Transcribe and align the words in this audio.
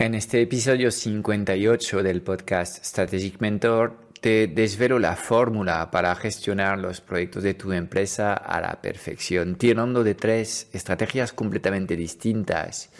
En 0.00 0.14
este 0.14 0.40
episodio 0.40 0.92
58 0.92 2.04
del 2.04 2.22
podcast 2.22 2.84
Strategic 2.84 3.40
Mentor 3.40 3.98
te 4.20 4.46
desvelo 4.46 5.00
la 5.00 5.16
fórmula 5.16 5.90
para 5.90 6.14
gestionar 6.14 6.78
los 6.78 7.00
proyectos 7.00 7.42
de 7.42 7.54
tu 7.54 7.72
empresa 7.72 8.32
a 8.32 8.60
la 8.60 8.80
perfección, 8.80 9.56
tirando 9.56 10.04
de 10.04 10.14
tres 10.14 10.68
estrategias 10.72 11.32
completamente 11.32 11.96
distintas. 11.96 12.90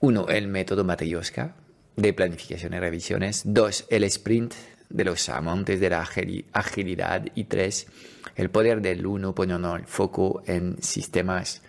Uno, 0.00 0.26
el 0.28 0.48
método 0.48 0.84
Matryoshka 0.84 1.54
de 1.96 2.14
planificación 2.14 2.72
y 2.72 2.78
revisiones. 2.78 3.42
Dos, 3.44 3.84
el 3.90 4.02
sprint 4.04 4.54
de 4.88 5.04
los 5.04 5.28
amantes 5.28 5.80
de 5.80 5.90
la 5.90 6.00
agilidad. 6.00 7.26
Y 7.34 7.44
tres, 7.44 7.88
el 8.36 8.48
poder 8.48 8.80
del 8.80 9.04
uno 9.04 9.34
poniendo 9.34 9.76
el 9.76 9.84
foco 9.84 10.42
en 10.46 10.82
sistemas 10.82 11.60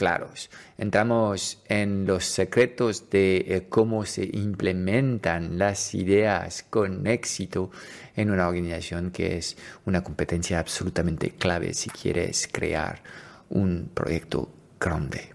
claros. 0.00 0.48
Entramos 0.78 1.62
en 1.68 2.06
los 2.06 2.24
secretos 2.24 3.10
de 3.10 3.36
eh, 3.36 3.66
cómo 3.68 4.06
se 4.06 4.24
implementan 4.32 5.58
las 5.58 5.94
ideas 5.94 6.64
con 6.70 7.06
éxito 7.06 7.70
en 8.16 8.30
una 8.30 8.48
organización 8.48 9.10
que 9.10 9.36
es 9.36 9.58
una 9.84 10.02
competencia 10.02 10.58
absolutamente 10.58 11.32
clave 11.32 11.74
si 11.74 11.90
quieres 11.90 12.48
crear 12.50 13.02
un 13.50 13.90
proyecto 13.92 14.48
grande. 14.80 15.34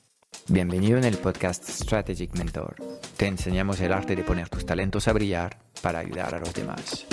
Bienvenido 0.47 0.97
en 0.97 1.03
el 1.03 1.17
podcast 1.17 1.67
Strategic 1.69 2.35
Mentor. 2.35 2.75
Te 3.15 3.27
enseñamos 3.27 3.79
el 3.79 3.93
arte 3.93 4.15
de 4.15 4.23
poner 4.23 4.49
tus 4.49 4.65
talentos 4.65 5.07
a 5.07 5.13
brillar 5.13 5.57
para 5.81 5.99
ayudar 5.99 6.35
a 6.35 6.39
los 6.39 6.53
demás. 6.53 7.05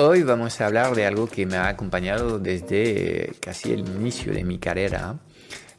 Hoy 0.00 0.22
vamos 0.22 0.60
a 0.60 0.66
hablar 0.66 0.94
de 0.94 1.06
algo 1.06 1.26
que 1.26 1.44
me 1.44 1.56
ha 1.56 1.66
acompañado 1.66 2.38
desde 2.38 3.32
casi 3.40 3.72
el 3.72 3.80
inicio 3.80 4.32
de 4.32 4.44
mi 4.44 4.58
carrera. 4.58 5.18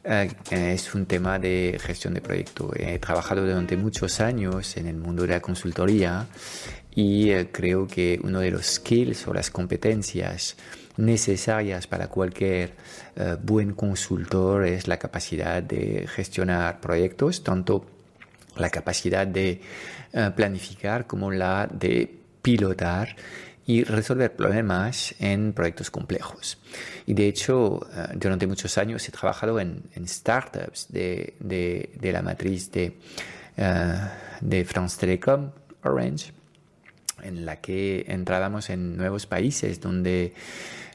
Eh, 0.04 0.30
es 0.50 0.94
un 0.94 1.06
tema 1.06 1.38
de 1.38 1.78
gestión 1.80 2.12
de 2.12 2.20
proyecto. 2.20 2.70
He 2.76 2.98
trabajado 2.98 3.46
durante 3.46 3.78
muchos 3.78 4.20
años 4.20 4.76
en 4.76 4.88
el 4.88 4.96
mundo 4.98 5.22
de 5.22 5.28
la 5.28 5.40
consultoría 5.40 6.26
y 6.94 7.30
eh, 7.30 7.48
creo 7.50 7.86
que 7.86 8.20
uno 8.22 8.40
de 8.40 8.50
los 8.50 8.66
skills 8.66 9.26
o 9.26 9.32
las 9.32 9.50
competencias 9.50 10.54
necesarias 10.98 11.86
para 11.86 12.08
cualquier 12.08 12.74
eh, 13.16 13.38
buen 13.42 13.72
consultor 13.72 14.66
es 14.66 14.86
la 14.86 14.98
capacidad 14.98 15.62
de 15.62 16.06
gestionar 16.06 16.78
proyectos, 16.82 17.42
tanto 17.42 17.86
la 18.54 18.68
capacidad 18.68 19.26
de 19.26 19.62
eh, 20.12 20.30
planificar 20.36 21.06
como 21.06 21.30
la 21.30 21.66
de 21.72 22.20
pilotar 22.42 23.16
y 23.70 23.84
resolver 23.84 24.34
problemas 24.34 25.14
en 25.20 25.52
proyectos 25.52 25.92
complejos. 25.92 26.58
Y 27.06 27.14
de 27.14 27.28
hecho, 27.28 27.86
durante 28.16 28.48
muchos 28.48 28.76
años 28.78 29.08
he 29.08 29.12
trabajado 29.12 29.60
en, 29.60 29.84
startups 30.08 30.88
de, 30.88 31.34
de, 31.38 32.12
la 32.12 32.20
matriz 32.20 32.72
de, 32.72 32.98
de 34.40 34.64
France 34.64 34.98
Telecom, 34.98 35.52
Orange, 35.84 36.32
en 37.22 37.46
la 37.46 37.60
que 37.60 38.06
entrábamos 38.08 38.70
en 38.70 38.96
nuevos 38.96 39.26
países 39.26 39.80
donde 39.80 40.34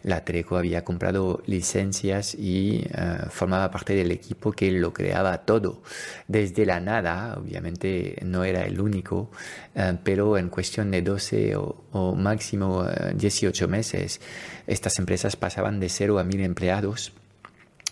la 0.05 0.23
Treco 0.23 0.55
había 0.55 0.83
comprado 0.83 1.41
licencias 1.47 2.35
y 2.35 2.85
eh, 2.93 3.17
formaba 3.31 3.71
parte 3.71 3.95
del 3.95 4.11
equipo 4.11 4.51
que 4.51 4.71
lo 4.71 4.93
creaba 4.93 5.39
todo 5.39 5.81
desde 6.27 6.66
la 6.67 6.79
nada. 6.79 7.35
Obviamente 7.39 8.15
no 8.23 8.44
era 8.44 8.65
el 8.65 8.79
único, 8.79 9.31
eh, 9.73 9.97
pero 10.03 10.38
en 10.38 10.49
cuestión 10.49 10.91
de 10.91 11.01
12 11.01 11.55
o, 11.55 12.15
máximo 12.15 12.88
18 13.15 13.65
eh, 13.65 13.67
meses, 13.67 14.21
estas 14.67 14.99
empresas 14.99 15.35
pasaban 15.35 15.79
de 15.79 15.89
cero 15.89 16.19
a 16.19 16.23
mil 16.23 16.41
empleados 16.41 17.11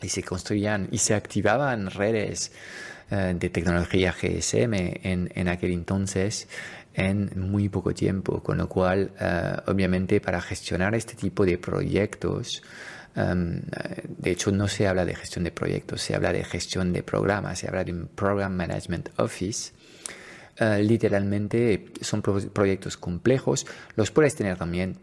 y 0.03 0.09
se 0.09 0.21
construían 0.21 0.89
y 0.91 0.99
se 0.99 1.15
activaban 1.15 1.89
redes 1.89 2.51
de 3.09 3.49
tecnología 3.49 4.11
GSM 4.11 4.73
en 5.03 5.47
aquel 5.47 5.71
entonces 5.71 6.47
en 6.93 7.31
muy 7.35 7.69
poco 7.69 7.93
tiempo, 7.93 8.41
con 8.43 8.57
lo 8.57 8.69
cual, 8.69 9.11
eh, 9.19 9.55
obviamente, 9.67 10.21
para 10.21 10.41
gestionar 10.41 10.93
este 10.95 11.15
tipo 11.15 11.45
de 11.45 11.57
proyectos, 11.57 12.61
em, 13.15 13.61
de 14.05 14.31
hecho, 14.31 14.51
no 14.51 14.67
se 14.67 14.87
habla 14.87 15.05
de 15.05 15.15
gestión 15.15 15.43
de 15.43 15.51
proyectos, 15.51 16.01
se 16.01 16.15
habla 16.15 16.31
de 16.31 16.43
gestión 16.43 16.93
de 16.93 17.03
programas, 17.03 17.59
se 17.59 17.67
habla 17.67 17.83
de 17.83 17.93
un 17.93 18.07
Program 18.07 18.53
Management 18.53 19.09
Office. 19.17 19.73
Eh, 20.57 20.83
literalmente 20.83 21.85
son 22.01 22.21
proyectos 22.21 22.95
complejos, 22.95 23.65
los 23.95 24.11
puedes 24.11 24.35
tener 24.35 24.55
también 24.57 24.97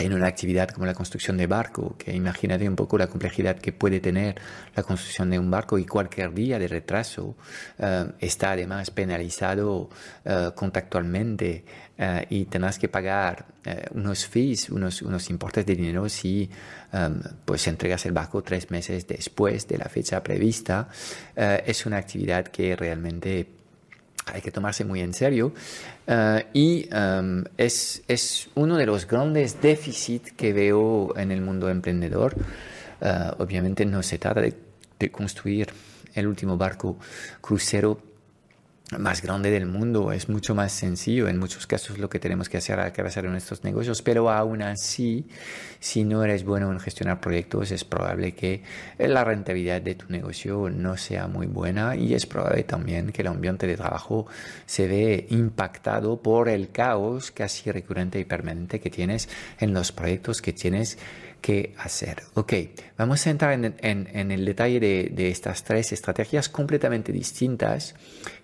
en 0.00 0.14
una 0.14 0.26
actividad 0.26 0.68
como 0.70 0.86
la 0.86 0.94
construcción 0.94 1.36
de 1.36 1.46
barco, 1.46 1.96
que 1.98 2.14
imagínate 2.14 2.68
un 2.68 2.76
poco 2.76 2.96
la 2.96 3.06
complejidad 3.06 3.56
que 3.56 3.72
puede 3.72 4.00
tener 4.00 4.40
la 4.74 4.82
construcción 4.82 5.30
de 5.30 5.38
un 5.38 5.50
barco 5.50 5.78
y 5.78 5.84
cualquier 5.84 6.32
día 6.32 6.58
de 6.58 6.68
retraso 6.68 7.36
eh, 7.78 8.06
está 8.18 8.52
además 8.52 8.90
penalizado 8.90 9.90
uh, 10.24 10.52
contractualmente 10.54 11.64
eh, 11.98 12.26
y 12.30 12.46
tendrás 12.46 12.78
que 12.78 12.88
pagar 12.88 13.46
unos 13.92 14.26
fees, 14.26 14.70
unos, 14.70 15.02
unos 15.02 15.28
importes 15.28 15.66
de 15.66 15.76
dinero 15.76 16.08
si 16.08 16.48
um, 16.94 17.20
pues 17.44 17.66
entregas 17.66 18.06
el 18.06 18.12
barco 18.12 18.42
tres 18.42 18.70
meses 18.70 19.06
después 19.06 19.68
de 19.68 19.76
la 19.76 19.84
fecha 19.84 20.22
prevista. 20.22 20.88
es 21.36 21.84
una 21.84 21.98
actividad 21.98 22.46
que 22.46 22.74
realmente 22.74 23.59
hay 24.34 24.40
que 24.40 24.50
tomarse 24.50 24.84
muy 24.84 25.00
en 25.00 25.14
serio 25.14 25.52
eh, 26.06 26.46
y 26.52 26.88
em, 26.92 27.44
es, 27.56 28.02
es, 28.08 28.48
uno 28.54 28.76
de 28.76 28.86
los 28.86 29.06
grandes 29.06 29.60
déficits 29.60 30.32
que 30.32 30.52
veo 30.52 31.16
en 31.16 31.30
el 31.30 31.40
mundo 31.40 31.68
emprendedor. 31.68 32.36
Eh, 33.00 33.30
obviamente 33.38 33.84
no 33.86 34.02
se 34.02 34.18
trata 34.18 34.40
de, 34.40 34.54
de 34.98 35.10
construir 35.10 35.68
el 36.14 36.26
último 36.26 36.56
barco 36.56 36.98
crucero 37.40 38.09
más 38.98 39.22
grande 39.22 39.50
del 39.50 39.66
mundo, 39.66 40.10
es 40.12 40.28
mucho 40.28 40.54
más 40.54 40.72
sencillo. 40.72 41.28
En 41.28 41.38
muchos 41.38 41.66
casos 41.66 41.98
lo 41.98 42.08
que 42.08 42.18
tenemos 42.18 42.48
que 42.48 42.56
hacer 42.56 42.80
al 42.80 42.92
hacer 43.06 43.24
en 43.24 43.32
nuestros 43.32 43.62
negocios, 43.62 44.02
pero 44.02 44.30
aún 44.30 44.62
así, 44.62 45.26
si 45.78 46.04
no 46.04 46.24
eres 46.24 46.44
bueno 46.44 46.72
en 46.72 46.80
gestionar 46.80 47.20
proyectos, 47.20 47.70
es 47.70 47.84
probable 47.84 48.32
que 48.32 48.62
la 48.98 49.24
rentabilidad 49.24 49.80
de 49.80 49.94
tu 49.94 50.06
negocio 50.08 50.68
no 50.70 50.96
sea 50.96 51.28
muy 51.28 51.46
buena 51.46 51.94
y 51.96 52.14
es 52.14 52.26
probable 52.26 52.64
también 52.64 53.12
que 53.12 53.22
el 53.22 53.28
ambiente 53.28 53.66
de 53.66 53.76
trabajo 53.76 54.26
se 54.66 54.88
ve 54.88 55.26
impactado 55.30 56.20
por 56.20 56.48
el 56.48 56.70
caos 56.70 57.30
casi 57.30 57.70
recurrente 57.70 58.18
y 58.18 58.24
permanente 58.24 58.80
que 58.80 58.90
tienes 58.90 59.28
en 59.58 59.72
los 59.72 59.92
proyectos 59.92 60.42
que 60.42 60.52
tienes 60.52 60.98
que 61.40 61.74
hacer. 61.78 62.22
Ok, 62.34 62.52
vamos 62.96 63.26
a 63.26 63.30
entrar 63.30 63.52
en, 63.52 64.30
el 64.30 64.44
detalle 64.44 64.80
de, 64.80 65.28
estas 65.30 65.64
tres 65.64 65.92
estrategias 65.92 66.48
completamente 66.48 67.12
distintas 67.12 67.94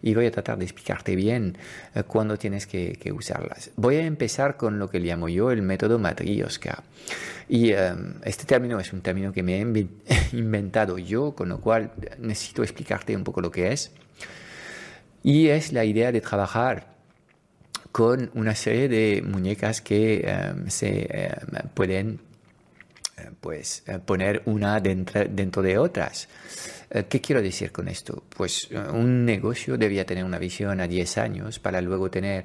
y 0.02 0.14
voy 0.14 0.26
a 0.26 0.30
tratar 0.30 0.58
de 0.58 0.64
explicarte 0.64 1.14
bien 1.14 1.56
eh, 1.94 2.02
cuándo 2.04 2.36
tienes 2.36 2.66
que, 2.66 2.96
usarlas. 3.12 3.70
Voy 3.76 3.96
a 3.96 4.04
empezar 4.04 4.56
con 4.56 4.78
lo 4.78 4.90
que 4.90 4.98
llamo 5.00 5.28
yo 5.28 5.50
el 5.50 5.62
método 5.62 5.98
Matryoshka. 5.98 6.82
Y 7.48 7.70
em, 7.70 8.14
este 8.24 8.44
término 8.44 8.80
es 8.80 8.92
un 8.92 9.00
término 9.00 9.32
que 9.32 9.42
me 9.42 9.60
he 9.60 9.86
inventado 10.32 10.98
yo, 10.98 11.34
con 11.34 11.48
lo 11.48 11.60
cual 11.60 11.92
necesito 12.18 12.62
explicarte 12.62 13.16
un 13.16 13.24
poco 13.24 13.40
lo 13.40 13.50
que 13.50 13.72
es. 13.72 13.92
Y 15.22 15.48
es 15.48 15.72
la 15.72 15.84
idea 15.84 16.12
de 16.12 16.20
trabajar 16.20 16.96
con 17.92 18.30
una 18.34 18.54
serie 18.54 18.88
de 18.88 19.22
muñecas 19.22 19.80
que 19.80 20.20
em, 20.26 20.68
se 20.68 21.08
em, 21.10 21.68
pueden 21.72 22.20
eh, 22.20 22.25
pues 23.40 23.82
eh, 23.86 23.98
poner 23.98 24.42
una 24.46 24.80
dentro, 24.80 25.24
dentro 25.28 25.62
de 25.62 25.78
otras. 25.78 26.28
Eh, 26.90 27.04
¿Qué 27.08 27.20
quiero 27.20 27.42
decir 27.42 27.72
con 27.72 27.88
esto? 27.88 28.24
Pues 28.28 28.68
un 28.70 29.24
negocio 29.24 29.76
debía 29.76 30.06
tener 30.06 30.24
una 30.24 30.38
visión 30.38 30.80
a 30.80 30.86
10 30.86 31.18
años 31.18 31.58
para 31.58 31.80
luego 31.80 32.10
tener 32.10 32.44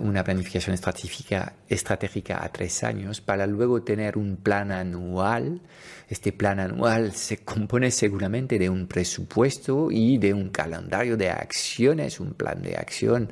una 0.00 0.22
planificación 0.22 0.74
estratégica, 0.74 1.54
estratégica 1.68 2.42
a 2.42 2.50
3 2.50 2.84
años, 2.84 3.20
para 3.20 3.46
luego 3.46 3.82
tener 3.82 4.16
un 4.16 4.36
plan 4.36 4.72
anual. 4.72 5.60
Este 6.08 6.32
plan 6.32 6.60
anual 6.60 7.12
se 7.12 7.38
compone 7.38 7.90
seguramente 7.90 8.58
de 8.58 8.70
un 8.70 8.86
presupuesto 8.86 9.88
y 9.90 10.18
de 10.18 10.32
un 10.32 10.50
calendario 10.50 11.16
de 11.16 11.30
acciones, 11.30 12.20
un 12.20 12.34
plan 12.34 12.62
de 12.62 12.76
acción 12.76 13.28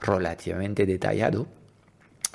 relativamente 0.00 0.84
detallado 0.86 1.48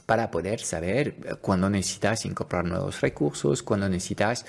para 0.05 0.29
poder 0.29 0.59
saber 0.59 1.37
cuándo 1.41 1.69
necesitas 1.69 2.25
incorporar 2.25 2.65
nuevos 2.65 3.01
recursos, 3.01 3.63
cuándo 3.63 3.87
necesitas 3.87 4.45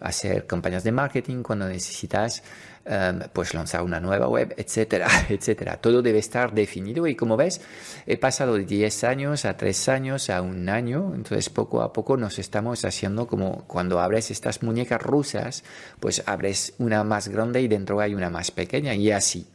hacer 0.00 0.46
campañas 0.46 0.84
de 0.84 0.92
marketing, 0.92 1.42
cuándo 1.42 1.66
necesitas 1.66 2.42
em, 2.84 3.20
pues 3.32 3.54
lanzar 3.54 3.82
una 3.82 3.98
nueva 4.00 4.28
web, 4.28 4.54
etcétera, 4.56 5.08
etcétera. 5.28 5.78
Todo 5.78 6.02
debe 6.02 6.18
estar 6.18 6.52
definido 6.52 7.06
y 7.06 7.16
como 7.16 7.36
ves, 7.36 7.60
he 8.06 8.18
pasado 8.18 8.54
de 8.54 8.64
10 8.64 9.04
años 9.04 9.44
a 9.46 9.56
3 9.56 9.88
años 9.88 10.30
a 10.30 10.42
un 10.42 10.68
año, 10.68 11.12
entonces 11.14 11.48
poco 11.48 11.82
a 11.82 11.92
poco 11.92 12.16
nos 12.16 12.38
estamos 12.38 12.84
haciendo 12.84 13.26
como 13.26 13.64
cuando 13.66 13.98
abres 14.00 14.30
estas 14.30 14.62
muñecas 14.62 15.00
rusas, 15.02 15.64
pues 15.98 16.22
abres 16.26 16.74
una 16.78 17.02
más 17.02 17.28
grande 17.28 17.62
y 17.62 17.68
dentro 17.68 18.00
hay 18.00 18.14
una 18.14 18.30
más 18.30 18.50
pequeña 18.50 18.94
y 18.94 19.10
así. 19.10 19.46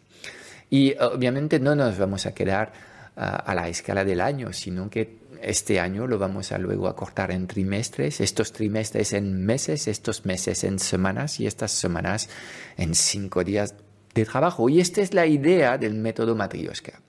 Y 0.71 0.95
obviamente 0.99 1.59
no 1.59 1.75
nos 1.75 1.97
vamos 1.97 2.25
a 2.25 2.33
quedar 2.33 2.73
ah, 3.15 3.43
a 3.45 3.55
la 3.55 3.69
escala 3.69 4.03
del 4.03 4.21
año, 4.21 4.53
sino 4.53 4.89
que 4.89 5.18
este 5.41 5.79
año 5.79 6.07
lo 6.07 6.17
vamos 6.17 6.51
a 6.51 6.57
luego 6.57 6.87
a 6.87 6.95
cortar 6.95 7.31
en 7.31 7.47
trimestres, 7.47 8.21
estos 8.21 8.51
trimestres 8.51 9.13
en 9.13 9.45
meses, 9.45 9.87
estos 9.87 10.25
meses 10.25 10.63
en 10.63 10.79
semanas 10.79 11.39
y 11.39 11.47
estas 11.47 11.71
semanas 11.71 12.29
en 12.77 12.95
cinco 12.95 13.43
días 13.43 13.75
de 14.13 14.25
trabajo. 14.25 14.69
Y 14.69 14.79
esta 14.79 15.01
es 15.01 15.13
la 15.13 15.25
idea 15.25 15.77
del 15.77 15.95
método 15.95 16.35
Matryoshka. 16.35 17.01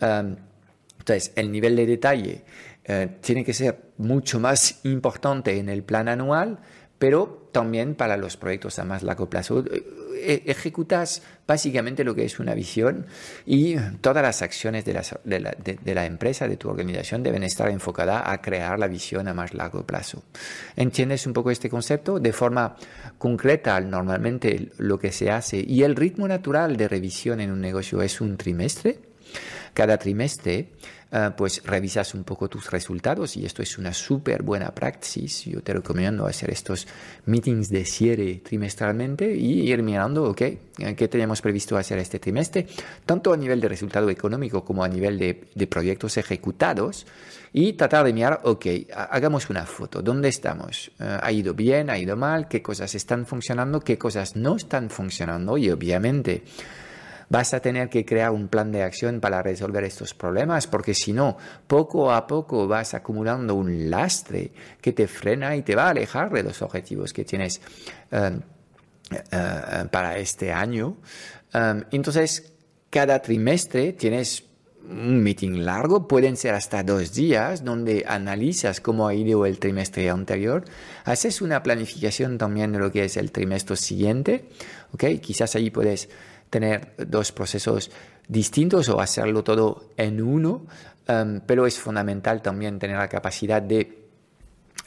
entonces, 0.00 1.32
el 1.36 1.50
nivel 1.50 1.76
de 1.76 1.86
detalle 1.86 2.44
eh, 2.84 3.18
tiene 3.20 3.44
que 3.44 3.52
ser 3.52 3.92
mucho 3.98 4.40
más 4.40 4.80
importante 4.84 5.56
en 5.58 5.68
el 5.68 5.84
plan 5.84 6.08
anual, 6.08 6.58
pero 7.02 7.48
también 7.50 7.96
para 7.96 8.16
los 8.16 8.36
proyectos 8.36 8.78
a 8.78 8.84
más 8.84 9.02
largo 9.02 9.28
plazo 9.28 9.64
e-, 10.14 10.44
ejecutas 10.46 11.24
básicamente 11.48 12.04
lo 12.04 12.14
que 12.14 12.24
es 12.24 12.38
una 12.38 12.54
visión 12.54 13.06
y 13.44 13.74
todas 14.00 14.22
las 14.22 14.40
acciones 14.40 14.84
de 14.84 14.92
la, 14.92 15.02
de, 15.64 15.94
la, 15.96 16.06
empresa, 16.06 16.46
de 16.46 16.56
tu 16.56 16.68
organización, 16.68 17.24
deben 17.24 17.42
estar 17.42 17.70
enfocadas 17.70 18.22
a 18.26 18.40
crear 18.40 18.78
la 18.78 18.86
visión 18.86 19.26
a 19.26 19.34
más 19.34 19.52
largo 19.52 19.84
plazo. 19.84 20.22
¿Entiendes 20.76 21.26
un 21.26 21.32
poco 21.32 21.50
este 21.50 21.68
concepto? 21.68 22.20
De 22.20 22.32
forma 22.32 22.76
concreta, 23.18 23.80
normalmente 23.80 24.70
lo 24.78 24.96
que 25.00 25.10
se 25.10 25.32
hace 25.32 25.58
y 25.58 25.82
el 25.82 25.96
ritmo 25.96 26.28
natural 26.28 26.76
de 26.76 26.86
revisión 26.86 27.40
en 27.40 27.50
un 27.50 27.60
negocio 27.60 28.00
es 28.00 28.20
un 28.20 28.36
trimestre. 28.36 29.00
Cada 29.74 29.96
trimestre 29.98 30.68
Ah, 31.14 31.34
pues 31.36 31.62
revisas 31.66 32.14
un 32.14 32.24
poco 32.24 32.48
tus 32.48 32.70
resultados 32.70 33.36
y 33.36 33.44
esto 33.44 33.60
es 33.60 33.76
una 33.76 33.92
súper 33.92 34.42
buena 34.42 34.74
praxis. 34.74 35.44
Yo 35.44 35.62
te 35.62 35.74
recomiendo 35.74 36.26
hacer 36.26 36.50
estos 36.50 36.88
meetings 37.26 37.68
de 37.68 37.84
cierre 37.84 38.40
trimestralmente 38.42 39.36
y 39.36 39.70
ir 39.70 39.82
mirando, 39.82 40.24
ok, 40.24 40.40
qué 40.96 41.08
tenemos 41.08 41.42
previsto 41.42 41.76
hacer 41.76 41.98
este 41.98 42.18
trimestre, 42.18 42.66
tanto 43.04 43.30
a 43.30 43.36
nivel 43.36 43.60
de 43.60 43.68
resultado 43.68 44.08
económico 44.08 44.64
como 44.64 44.82
a 44.84 44.88
nivel 44.88 45.18
de, 45.18 45.66
proyectos 45.66 46.16
ejecutados 46.16 47.06
y 47.52 47.74
tratar 47.74 48.06
de 48.06 48.14
mirar, 48.14 48.40
ok, 48.44 48.66
hagamos 48.94 49.50
una 49.50 49.66
foto, 49.66 50.00
¿dónde 50.00 50.30
estamos? 50.30 50.92
Ah, 50.98 51.20
¿Ha 51.22 51.30
ido 51.30 51.52
bien? 51.52 51.90
¿Ha 51.90 51.98
ido 51.98 52.16
mal? 52.16 52.48
¿Qué 52.48 52.62
cosas 52.62 52.94
están 52.94 53.26
funcionando? 53.26 53.80
¿Qué 53.80 53.98
cosas 53.98 54.34
no 54.34 54.56
están 54.56 54.88
funcionando? 54.88 55.58
Y 55.58 55.68
obviamente 55.68 56.42
vas 57.32 57.54
a 57.54 57.60
tener 57.60 57.88
que 57.88 58.04
crear 58.04 58.30
un 58.30 58.46
plan 58.48 58.70
de 58.70 58.82
acción 58.82 59.18
para 59.18 59.42
resolver 59.42 59.82
estos 59.84 60.12
problemas, 60.12 60.66
porque 60.66 60.92
si 60.92 61.14
no, 61.14 61.38
poco 61.66 62.12
a 62.12 62.26
poco 62.26 62.68
vas 62.68 62.92
acumulando 62.92 63.54
un 63.54 63.88
lastre 63.88 64.52
que 64.82 64.92
te 64.92 65.08
frena 65.08 65.56
y 65.56 65.62
te 65.62 65.74
va 65.74 65.86
a 65.86 65.90
alejar 65.90 66.30
de 66.30 66.42
los 66.42 66.60
objetivos 66.60 67.14
que 67.14 67.24
tienes 67.24 67.62
eh, 68.10 68.38
eh, 69.30 69.84
para 69.90 70.18
este 70.18 70.52
año. 70.52 70.98
Eh, 71.54 71.82
entonces, 71.92 72.52
cada 72.90 73.22
trimestre 73.22 73.94
tienes 73.94 74.44
un 74.86 75.22
meeting 75.22 75.64
largo, 75.64 76.06
pueden 76.06 76.36
ser 76.36 76.52
hasta 76.54 76.82
dos 76.82 77.14
días, 77.14 77.64
donde 77.64 78.04
analizas 78.06 78.82
cómo 78.82 79.08
ha 79.08 79.14
ido 79.14 79.46
el 79.46 79.58
trimestre 79.58 80.10
anterior, 80.10 80.66
haces 81.04 81.40
una 81.40 81.62
planificación 81.62 82.36
también 82.36 82.72
de 82.72 82.78
lo 82.78 82.92
que 82.92 83.04
es 83.04 83.16
el 83.16 83.32
trimestre 83.32 83.76
siguiente. 83.76 84.50
Quizás 85.22 85.54
ahí 85.56 85.70
puedes 85.70 86.10
tener 86.52 86.92
dos 86.98 87.32
procesos 87.32 87.90
distintos 88.28 88.90
o 88.90 89.00
hacerlo 89.00 89.42
todo 89.42 89.88
en 89.96 90.20
uno, 90.20 90.66
um, 91.08 91.40
pero 91.46 91.66
es 91.66 91.78
fundamental 91.78 92.42
también 92.42 92.78
tener 92.78 92.98
la 92.98 93.08
capacidad 93.08 93.62
de 93.62 94.01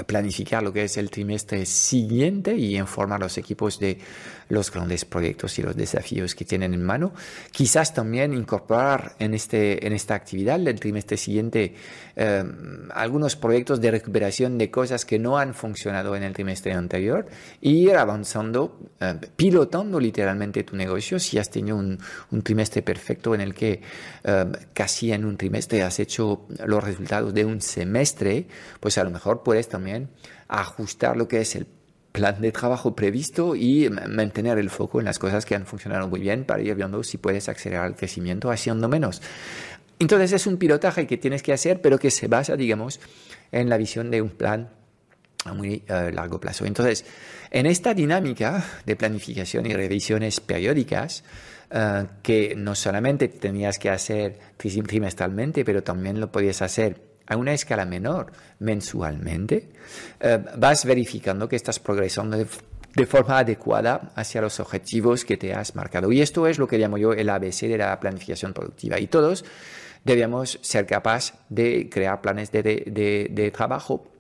planificar 0.04 0.64
lo 0.64 0.74
que 0.74 0.84
es 0.84 0.98
el 0.98 1.10
trimestre 1.10 1.66
siguiente 1.66 2.56
y 2.56 2.78
informar 2.78 3.22
a 3.22 3.26
los 3.26 3.38
equipos 3.38 3.80
de 3.80 4.00
los 4.50 4.72
grandes 4.72 5.06
proyectos 5.06 5.58
y 5.58 5.64
los 5.64 5.76
desafíos 5.76 6.36
que 6.36 6.46
tienen 6.46 6.74
en 6.74 6.84
mano. 6.84 7.14
Quizás 7.52 7.94
también 7.94 8.34
incorporar 8.34 9.16
en, 9.20 9.34
este, 9.34 9.86
en 9.86 9.94
esta 9.94 10.16
actividad 10.16 10.60
del 10.60 10.80
trimestre 10.80 11.18
siguiente 11.18 11.74
eh, 12.16 12.44
algunos 12.94 13.36
proyectos 13.36 13.82
de 13.82 13.92
recuperación 13.92 14.58
de 14.58 14.70
cosas 14.70 15.06
que 15.06 15.20
no 15.20 15.38
han 15.38 15.54
funcionado 15.54 16.16
en 16.16 16.24
el 16.24 16.34
trimestre 16.34 16.74
anterior 16.74 17.28
e 17.62 17.70
ir 17.70 17.96
avanzando, 17.96 18.80
eh, 19.00 19.16
pilotando 19.36 20.00
literalmente 20.00 20.64
tu 20.64 20.76
negocio. 20.76 21.20
Si 21.20 21.38
has 21.38 21.50
tenido 21.50 21.78
un, 21.78 22.00
trimestre 22.44 22.82
perfecto 22.82 23.34
en 23.34 23.42
el 23.42 23.54
que 23.54 23.82
eh, 24.24 24.46
casi 24.74 25.12
en 25.12 25.26
un 25.26 25.38
trimestre 25.38 25.82
has 25.82 26.00
hecho 26.00 26.46
los 26.66 26.84
resultados 26.84 27.34
de 27.34 27.46
un 27.46 27.62
semestre, 27.62 28.46
pues 28.80 28.98
a 28.98 29.04
lo 29.04 29.10
mejor 29.10 29.42
puedes 29.42 29.68
también 29.68 29.85
ajustar 30.48 31.18
lo 31.18 31.28
que 31.28 31.42
es 31.42 31.56
el 31.56 31.68
plan 32.12 32.40
de 32.40 32.52
trabajo 32.52 32.96
previsto 32.96 33.56
y 33.56 33.90
mantener 33.90 34.58
el 34.58 34.70
foco 34.70 35.00
en 35.00 35.06
las 35.06 35.20
cosas 35.20 35.46
que 35.46 35.54
han 35.54 35.66
funcionado 35.66 36.08
muy 36.08 36.22
bien 36.22 36.46
para 36.46 36.62
ir 36.62 36.74
viendo 36.76 37.04
si 37.04 37.18
puedes 37.18 37.50
acelerar 37.50 37.88
el 37.88 37.96
crecimiento 37.96 38.50
haciendo 38.52 38.88
menos. 38.88 39.22
Entonces 40.00 40.32
es 40.32 40.48
un 40.48 40.58
pilotaje 40.58 41.08
que 41.08 41.18
tienes 41.18 41.44
que 41.44 41.54
hacer, 41.54 41.82
pero 41.82 41.98
que 41.98 42.12
se 42.12 42.28
basa, 42.28 42.56
digamos, 42.56 43.00
en 43.52 43.70
la 43.70 43.78
visión 43.78 44.12
de 44.12 44.22
un 44.22 44.30
plan 44.30 44.70
a 45.46 45.54
muy 45.54 45.84
eh, 45.88 46.12
largo 46.14 46.40
plazo. 46.40 46.66
Entonces, 46.66 47.06
en 47.52 47.66
esta 47.66 47.94
dinámica 47.94 48.66
de 48.86 48.96
planificación 48.96 49.66
y 49.66 49.74
revisiones 49.74 50.40
periódicas, 50.40 51.24
eh, 51.70 52.06
que 52.24 52.56
no 52.56 52.76
solamente 52.76 53.28
tenías 53.28 53.80
que 53.80 53.90
hacer 53.90 54.40
trimestralmente, 54.58 55.64
pero 55.66 55.84
también 55.84 56.20
lo 56.20 56.32
podías 56.32 56.62
hacer 56.62 57.15
a 57.28 57.38
una 57.38 57.54
escala 57.54 57.86
menor 57.86 58.32
mensualmente, 58.60 59.70
eh, 60.20 60.44
vas 60.58 60.86
verificando 60.86 61.48
que 61.48 61.56
estás 61.56 61.80
progresando 61.80 62.38
de, 62.38 63.06
forma 63.06 63.40
adecuada 63.40 64.12
hacia 64.16 64.42
los 64.42 64.60
objetivos 64.60 65.26
que 65.26 65.36
te 65.36 65.54
has 65.54 65.76
marcado. 65.76 66.12
Y 66.12 66.22
esto 66.22 66.48
es 66.48 66.58
lo 66.58 66.68
que 66.68 66.78
llamo 66.78 66.98
yo 66.98 67.14
el 67.14 67.30
ABC 67.30 67.68
de 67.68 67.78
la 67.78 68.00
planificación 68.00 68.54
productiva. 68.54 69.00
Y 69.00 69.08
todos 69.08 69.44
debemos 70.06 70.60
ser 70.62 70.86
capaces 70.86 71.34
de 71.50 71.90
crear 71.90 72.22
planes 72.22 72.52
de, 72.52 72.62
de 73.30 73.52
trabajo 73.52 74.15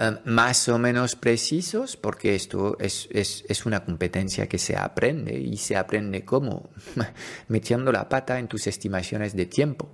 Em, 0.00 0.16
más 0.26 0.68
o 0.68 0.78
menos 0.78 1.16
precisos, 1.16 1.96
porque 1.96 2.36
esto 2.36 2.76
es, 2.78 3.08
es, 3.10 3.44
es, 3.48 3.66
una 3.66 3.84
competencia 3.84 4.46
que 4.46 4.56
se 4.56 4.76
aprende 4.76 5.36
y 5.36 5.56
se 5.56 5.76
aprende 5.76 6.24
como 6.24 6.70
metiendo 7.48 7.90
la 7.90 8.08
pata 8.08 8.38
en 8.38 8.46
tus 8.46 8.68
estimaciones 8.68 9.34
de 9.34 9.46
tiempo. 9.46 9.90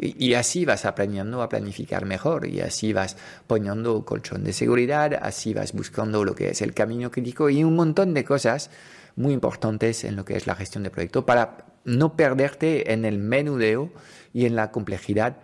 Y, 0.00 0.30
y, 0.30 0.34
así 0.34 0.64
vas 0.64 0.84
aprendiendo 0.84 1.42
a 1.42 1.48
planificar 1.48 2.06
mejor 2.06 2.48
y 2.48 2.60
así 2.60 2.92
vas 2.92 3.16
poniendo 3.46 4.04
colchón 4.04 4.42
de 4.42 4.52
seguridad, 4.52 5.14
así 5.22 5.54
vas 5.54 5.72
buscando 5.72 6.24
lo 6.24 6.34
que 6.34 6.50
es 6.50 6.60
el 6.60 6.74
camino 6.74 7.12
crítico 7.12 7.48
y 7.48 7.62
un 7.62 7.76
montón 7.76 8.14
de 8.14 8.24
cosas 8.24 8.68
muy 9.14 9.32
importantes 9.32 10.02
en 10.02 10.16
lo 10.16 10.24
que 10.24 10.36
es 10.36 10.48
la 10.48 10.56
gestión 10.56 10.82
de 10.82 10.90
proyecto 10.90 11.24
para 11.24 11.66
no 11.84 12.16
perderte 12.16 12.92
en 12.92 13.04
el 13.04 13.18
menudeo 13.18 13.92
y 14.32 14.44
en 14.44 14.56
la 14.56 14.72
complejidad 14.72 15.36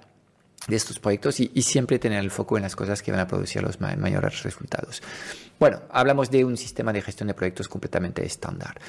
de 0.69 0.77
estos 0.77 0.99
proyectos 0.99 1.41
y, 1.41 1.63
siempre 1.63 1.99
tener 1.99 2.21
el 2.21 2.31
foco 2.31 2.57
en 2.57 2.63
las 2.63 2.77
cosas 2.77 3.03
que 3.03 3.11
van 3.11 3.21
a 3.21 3.27
producir 3.27 3.63
los 3.63 3.81
mayores 3.81 4.43
resultados. 4.43 5.03
Bueno, 5.59 5.81
hablamos 5.91 6.31
de 6.31 6.45
un 6.45 6.57
sistema 6.57 6.93
de 6.93 7.01
gestión 7.03 7.29
de 7.29 7.35
proyectos 7.35 7.69
completamente 7.69 8.25
estándar 8.27 8.81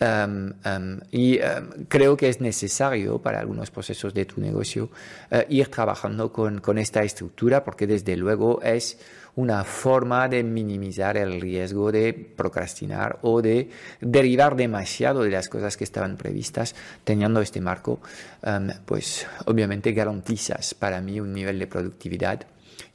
um, 0.00 0.48
um, 0.48 1.00
y 1.12 1.38
um, 1.38 1.84
creo 1.88 2.16
que 2.16 2.28
es 2.28 2.40
necesario 2.40 3.18
para 3.20 3.38
algunos 3.38 3.70
procesos 3.70 4.12
de 4.12 4.24
tu 4.24 4.40
negocio 4.40 4.90
uh, 5.30 5.36
ir 5.48 5.68
trabajando 5.68 6.32
con, 6.32 6.78
esta 6.78 7.04
estructura 7.04 7.62
porque 7.62 7.86
desde 7.86 8.16
luego 8.16 8.60
es 8.62 8.98
una 9.36 9.62
forma 9.64 10.28
de 10.28 10.42
minimizar 10.42 11.16
el 11.16 11.40
riesgo 11.40 11.92
de 11.92 12.12
procrastinar 12.12 13.18
o 13.22 13.40
de 13.40 13.70
derivar 14.00 14.56
demasiado 14.56 15.22
de 15.22 15.30
las 15.30 15.48
cosas 15.48 15.76
que 15.76 15.84
estaban 15.84 16.16
previstas. 16.16 16.74
Teniendo 17.04 17.42
este 17.42 17.60
marco, 17.60 18.00
pues 18.86 19.26
obviamente 19.44 19.92
garantizas 19.92 20.72
para 20.72 21.02
mí 21.02 21.20
un 21.20 21.34
nivel 21.34 21.58
de 21.58 21.66
productividad 21.66 22.46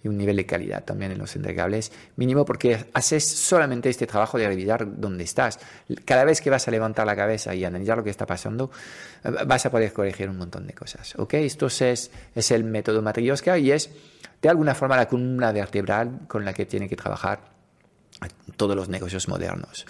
y 0.03 0.07
un 0.07 0.17
nivel 0.17 0.35
de 0.35 0.45
calidad 0.45 0.83
también 0.83 1.11
en 1.11 1.17
los 1.17 1.35
entregables 1.35 1.91
mínimo 2.15 2.45
porque 2.45 2.85
haces 2.93 3.27
solamente 3.27 3.89
este 3.89 4.07
trabajo 4.07 4.37
de 4.37 4.47
revisar 4.47 4.99
dónde 4.99 5.23
estás. 5.23 5.59
Cada 6.05 6.23
vez 6.23 6.41
que 6.41 6.49
vas 6.49 6.67
a 6.67 6.71
levantar 6.71 7.05
la 7.05 7.15
cabeza 7.15 7.53
y 7.53 7.63
analizar 7.63 7.97
lo 7.97 8.03
que 8.03 8.09
está 8.09 8.25
pasando, 8.25 8.71
eh, 9.23 9.31
vas 9.45 9.65
a 9.65 9.71
poder 9.71 9.93
corregir 9.93 10.29
un 10.29 10.37
montón 10.37 10.65
de 10.65 10.73
cosas. 10.73 11.13
¿ok? 11.17 11.35
Esto 11.35 11.67
es, 11.67 12.11
es 12.35 12.51
el 12.51 12.63
método 12.63 13.01
Matryoshka 13.01 13.57
y 13.57 13.71
es 13.71 13.91
de 14.41 14.49
alguna 14.49 14.73
forma 14.73 14.95
la 14.95 15.07
columna 15.07 15.51
vertebral 15.51 16.21
con 16.27 16.45
la 16.45 16.53
que 16.53 16.65
tiene 16.65 16.89
que 16.89 16.95
trabajar 16.95 17.51
todos 18.55 18.75
los 18.75 18.89
negocios 18.89 19.27
modernos. 19.27 19.85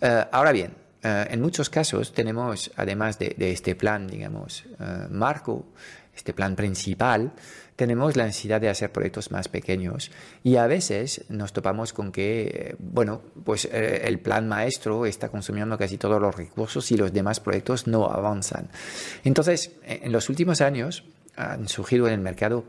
Eh, 0.00 0.24
ahora 0.32 0.52
bien, 0.52 0.74
eh, 1.02 1.26
en 1.30 1.40
muchos 1.40 1.70
casos 1.70 2.12
tenemos, 2.12 2.72
además 2.76 3.18
de, 3.18 3.34
este 3.38 3.74
plan, 3.74 4.06
digamos, 4.06 4.64
marco, 5.10 5.66
este 6.14 6.32
plan 6.32 6.54
principal, 6.54 7.32
tenemos 7.76 8.16
la 8.16 8.26
necesidad 8.26 8.60
de 8.60 8.68
hacer 8.68 8.92
proyectos 8.92 9.30
más 9.30 9.48
pequeños 9.48 10.10
y 10.42 10.56
a 10.56 10.66
veces 10.66 11.24
nos 11.28 11.52
topamos 11.52 11.92
con 11.92 12.12
que, 12.12 12.76
bueno, 12.78 13.22
pues 13.44 13.64
eh, 13.66 14.02
el 14.04 14.20
plan 14.20 14.48
maestro 14.48 15.06
está 15.06 15.28
consumiendo 15.28 15.76
casi 15.76 15.98
todos 15.98 16.20
los 16.20 16.34
recursos 16.34 16.90
y 16.92 16.96
los 16.96 17.12
demás 17.12 17.40
proyectos 17.40 17.86
no 17.86 18.06
avanzan. 18.06 18.68
Entonces, 19.24 19.72
en 19.84 20.12
los 20.12 20.28
últimos 20.28 20.60
años 20.60 21.04
han 21.36 21.68
surgido 21.68 22.06
en 22.06 22.14
el 22.14 22.20
mercado 22.20 22.64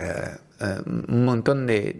eh, 0.00 0.36
eh, 0.60 0.80
un 0.86 1.24
montón 1.24 1.66
de, 1.66 1.92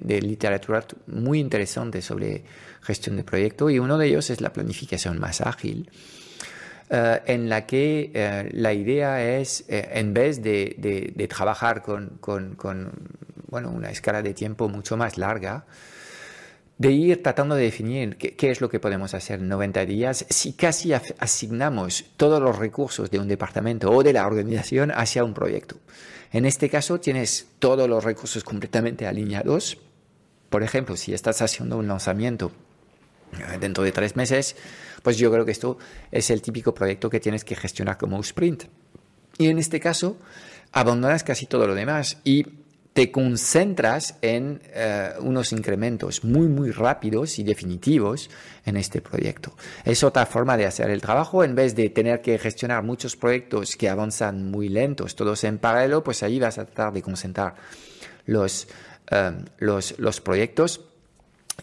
de, 0.00 0.20
literatura 0.20 0.84
muy 1.06 1.40
interesante 1.40 2.02
sobre 2.02 2.44
gestión 2.82 3.16
de 3.16 3.24
proyecto 3.24 3.70
y 3.70 3.78
uno 3.78 3.96
de 3.96 4.06
ellos 4.06 4.30
es 4.30 4.40
la 4.40 4.52
planificación 4.52 5.18
más 5.18 5.40
ágil. 5.40 5.90
Eh, 6.90 7.22
en 7.26 7.48
la 7.48 7.64
que 7.64 8.10
eh, 8.12 8.50
la 8.52 8.74
idea 8.74 9.38
es, 9.38 9.64
eh, 9.68 9.88
en 9.92 10.12
vez 10.12 10.42
de, 10.42 11.26
trabajar 11.28 11.82
con, 11.82 12.18
bueno, 13.48 13.70
una 13.70 13.90
escala 13.90 14.20
de 14.20 14.34
tiempo 14.34 14.68
mucho 14.68 14.96
más 14.96 15.16
larga, 15.16 15.64
de 16.76 16.92
ir 16.92 17.22
tratando 17.22 17.54
de 17.54 17.62
definir 17.62 18.16
qué, 18.16 18.50
es 18.50 18.60
lo 18.60 18.68
que 18.68 18.80
podemos 18.80 19.14
hacer 19.14 19.40
en 19.40 19.48
90 19.48 19.86
días 19.86 20.26
si 20.28 20.52
casi 20.52 20.92
asignamos 20.92 22.04
todos 22.16 22.42
los 22.42 22.58
recursos 22.58 23.10
de 23.10 23.18
un 23.18 23.28
departamento 23.28 23.90
o 23.90 24.02
de 24.02 24.12
la 24.12 24.26
organización 24.26 24.90
hacia 24.90 25.24
un 25.24 25.32
proyecto. 25.32 25.76
En 26.32 26.44
este 26.44 26.68
caso 26.68 27.00
tienes 27.00 27.46
todos 27.60 27.88
los 27.88 28.04
recursos 28.04 28.44
completamente 28.44 29.06
alineados. 29.06 29.78
Por 30.50 30.62
ejemplo, 30.62 30.96
si 30.96 31.14
estás 31.14 31.40
haciendo 31.40 31.78
un 31.78 31.86
lanzamiento 31.86 32.50
dentro 33.60 33.84
de 33.84 33.92
tres 33.92 34.16
meses, 34.16 34.56
pues 35.02 35.16
yo 35.18 35.30
creo 35.30 35.44
que 35.44 35.52
esto 35.52 35.78
es 36.10 36.30
el 36.30 36.42
típico 36.42 36.74
proyecto 36.74 37.10
que 37.10 37.20
tienes 37.20 37.44
que 37.44 37.56
gestionar 37.56 37.98
como 37.98 38.20
sprint. 38.20 38.64
Y 39.38 39.48
en 39.48 39.58
este 39.58 39.80
caso, 39.80 40.18
abandonas 40.72 41.24
casi 41.24 41.46
todo 41.46 41.66
lo 41.66 41.74
demás 41.74 42.18
y 42.24 42.44
te 42.94 43.10
concentras 43.10 44.16
en 44.22 44.62
eh, 44.72 45.10
unos 45.18 45.52
incrementos 45.52 46.22
muy, 46.22 46.46
muy 46.46 46.70
rápidos 46.70 47.40
y 47.40 47.42
definitivos 47.42 48.30
en 48.64 48.76
este 48.76 49.00
proyecto. 49.02 49.56
Es 49.84 50.04
otra 50.04 50.24
forma 50.26 50.56
de 50.56 50.66
hacer 50.66 50.90
el 50.90 51.00
trabajo. 51.00 51.42
En 51.42 51.56
vez 51.56 51.74
de 51.74 51.90
tener 51.90 52.22
que 52.22 52.38
gestionar 52.38 52.84
muchos 52.84 53.16
proyectos 53.16 53.74
que 53.74 53.88
avanzan 53.88 54.48
muy 54.48 54.68
lentos, 54.68 55.16
todos 55.16 55.42
en 55.42 55.58
paralelo, 55.58 56.04
pues 56.04 56.22
ahí 56.22 56.38
vas 56.38 56.58
a 56.58 56.66
tratar 56.66 56.92
de 56.92 57.02
concentrar 57.02 57.56
los, 58.26 58.68
eh, 59.10 59.32
los 59.58 60.20
proyectos 60.20 60.80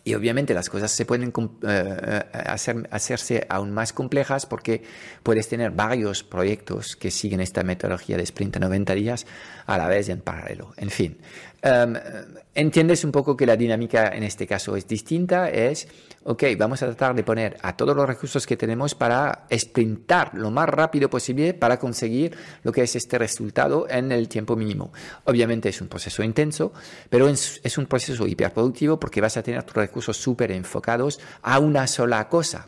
y 0.04 0.16
obviamente 0.16 0.54
las 0.54 0.70
cosas 0.70 0.92
se 0.92 1.06
pueden 1.06 1.30
eh, 1.30 1.32
eh, 1.64 2.24
hacer, 2.34 2.88
hacerse 2.92 3.46
aún 3.50 3.72
más 3.72 3.94
complejas 3.94 4.46
porque 4.46 4.84
puedes 5.22 5.48
tener 5.48 5.72
varios 5.72 6.24
proyectos 6.24 6.96
que 6.96 7.12
siguen 7.12 7.40
esta 7.40 7.64
metodología 7.64 8.18
de 8.18 8.24
sprint 8.24 8.58
a 8.58 8.60
90 8.60 8.96
días 8.96 9.28
a 9.66 9.78
la 9.78 9.88
vez 9.88 10.10
en 10.10 10.22
paralelo. 10.22 10.74
En 10.78 10.90
fin, 10.90 11.18
em, 11.62 11.94
entiendes 12.54 13.04
un 13.04 13.12
poco 13.12 13.38
que 13.38 13.46
la 13.46 13.56
dinámica 13.56 14.10
en 14.10 14.24
este 14.24 14.46
caso 14.48 14.76
es 14.76 14.88
distinta, 14.88 15.50
es, 15.50 15.88
ok, 16.24 16.44
vamos 16.58 16.82
a 16.84 16.88
tratar 16.88 17.16
de 17.16 17.24
poner 17.24 17.58
a 17.62 17.76
todos 17.76 17.96
los 17.96 18.08
recursos 18.08 18.46
que 18.46 18.58
tenemos 18.58 18.96
para 18.96 19.46
sprintar 19.52 20.34
lo 20.34 20.52
más 20.52 20.68
rápido 20.68 21.10
posible 21.10 21.54
para 21.54 21.80
conseguir 21.80 22.36
lo 22.64 22.72
que 22.72 22.84
es 22.84 22.96
este 22.96 23.18
resultado 23.18 23.88
en 23.90 24.12
el 24.12 24.28
tiempo 24.28 24.56
mínimo. 24.56 24.92
Obviamente 25.26 25.70
es 25.70 25.82
un 25.82 25.88
proceso 25.88 26.24
intenso, 26.24 26.74
pero 27.10 27.28
es, 27.28 27.62
es 27.64 27.78
un 27.78 27.86
proceso 27.86 28.28
hiperproductivo 28.28 29.00
porque 29.00 29.22
vas 29.22 29.38
a 29.38 29.44
tener 29.44 29.64
tus 29.64 29.76
recursos 29.76 30.18
súper 30.18 30.52
enfocados 30.52 31.20
a 31.42 31.60
una 31.60 31.88
sola 31.88 32.28
cosa. 32.28 32.68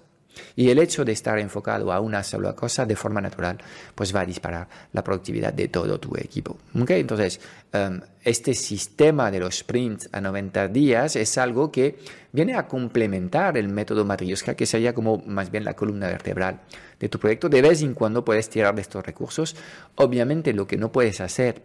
Y 0.55 0.69
el 0.69 0.79
hecho 0.79 1.05
de 1.05 1.11
estar 1.11 1.39
enfocado 1.39 1.91
a 1.91 1.99
una 1.99 2.23
sola 2.23 2.53
cosa 2.53 2.85
de 2.85 2.95
forma 2.95 3.21
natural, 3.21 3.57
pues 3.95 4.15
va 4.15 4.21
a 4.21 4.25
disparar 4.25 4.67
la 4.91 5.03
productividad 5.03 5.53
de 5.53 5.67
todo 5.67 5.99
tu 5.99 6.15
equipo. 6.15 6.57
¿Okay? 6.79 7.01
Entonces, 7.01 7.39
em, 7.71 8.01
este 8.23 8.53
sistema 8.53 9.31
de 9.31 9.39
los 9.39 9.57
sprints 9.59 10.09
a 10.11 10.21
90 10.21 10.67
días 10.67 11.15
es 11.15 11.37
algo 11.37 11.71
que 11.71 11.97
viene 12.31 12.55
a 12.55 12.67
complementar 12.67 13.57
el 13.57 13.67
método 13.67 14.05
Matryoshka, 14.05 14.55
que 14.55 14.65
sería 14.65 14.93
como 14.93 15.19
más 15.25 15.51
bien 15.51 15.65
la 15.65 15.75
columna 15.75 16.07
vertebral 16.07 16.61
de 16.99 17.09
tu 17.09 17.19
proyecto. 17.19 17.49
De 17.49 17.61
vez 17.61 17.81
en 17.81 17.93
cuando 17.93 18.23
puedes 18.23 18.49
tirar 18.49 18.75
de 18.75 18.81
estos 18.81 19.05
recursos. 19.05 19.55
Obviamente, 19.95 20.53
lo 20.53 20.67
que 20.67 20.77
no 20.77 20.91
puedes 20.91 21.21
hacer 21.21 21.61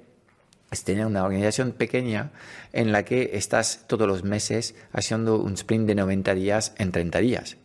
es 0.70 0.84
tener 0.84 1.06
una 1.06 1.24
organización 1.24 1.72
pequeña 1.72 2.30
en 2.72 2.92
la 2.92 3.04
que 3.04 3.30
estás 3.34 3.84
todos 3.86 4.06
los 4.06 4.22
meses 4.24 4.74
haciendo 4.92 5.40
un 5.40 5.54
sprint 5.54 5.86
de 5.86 5.94
90 5.94 6.34
días 6.34 6.74
en 6.76 6.92
30 6.92 7.18
días 7.20 7.56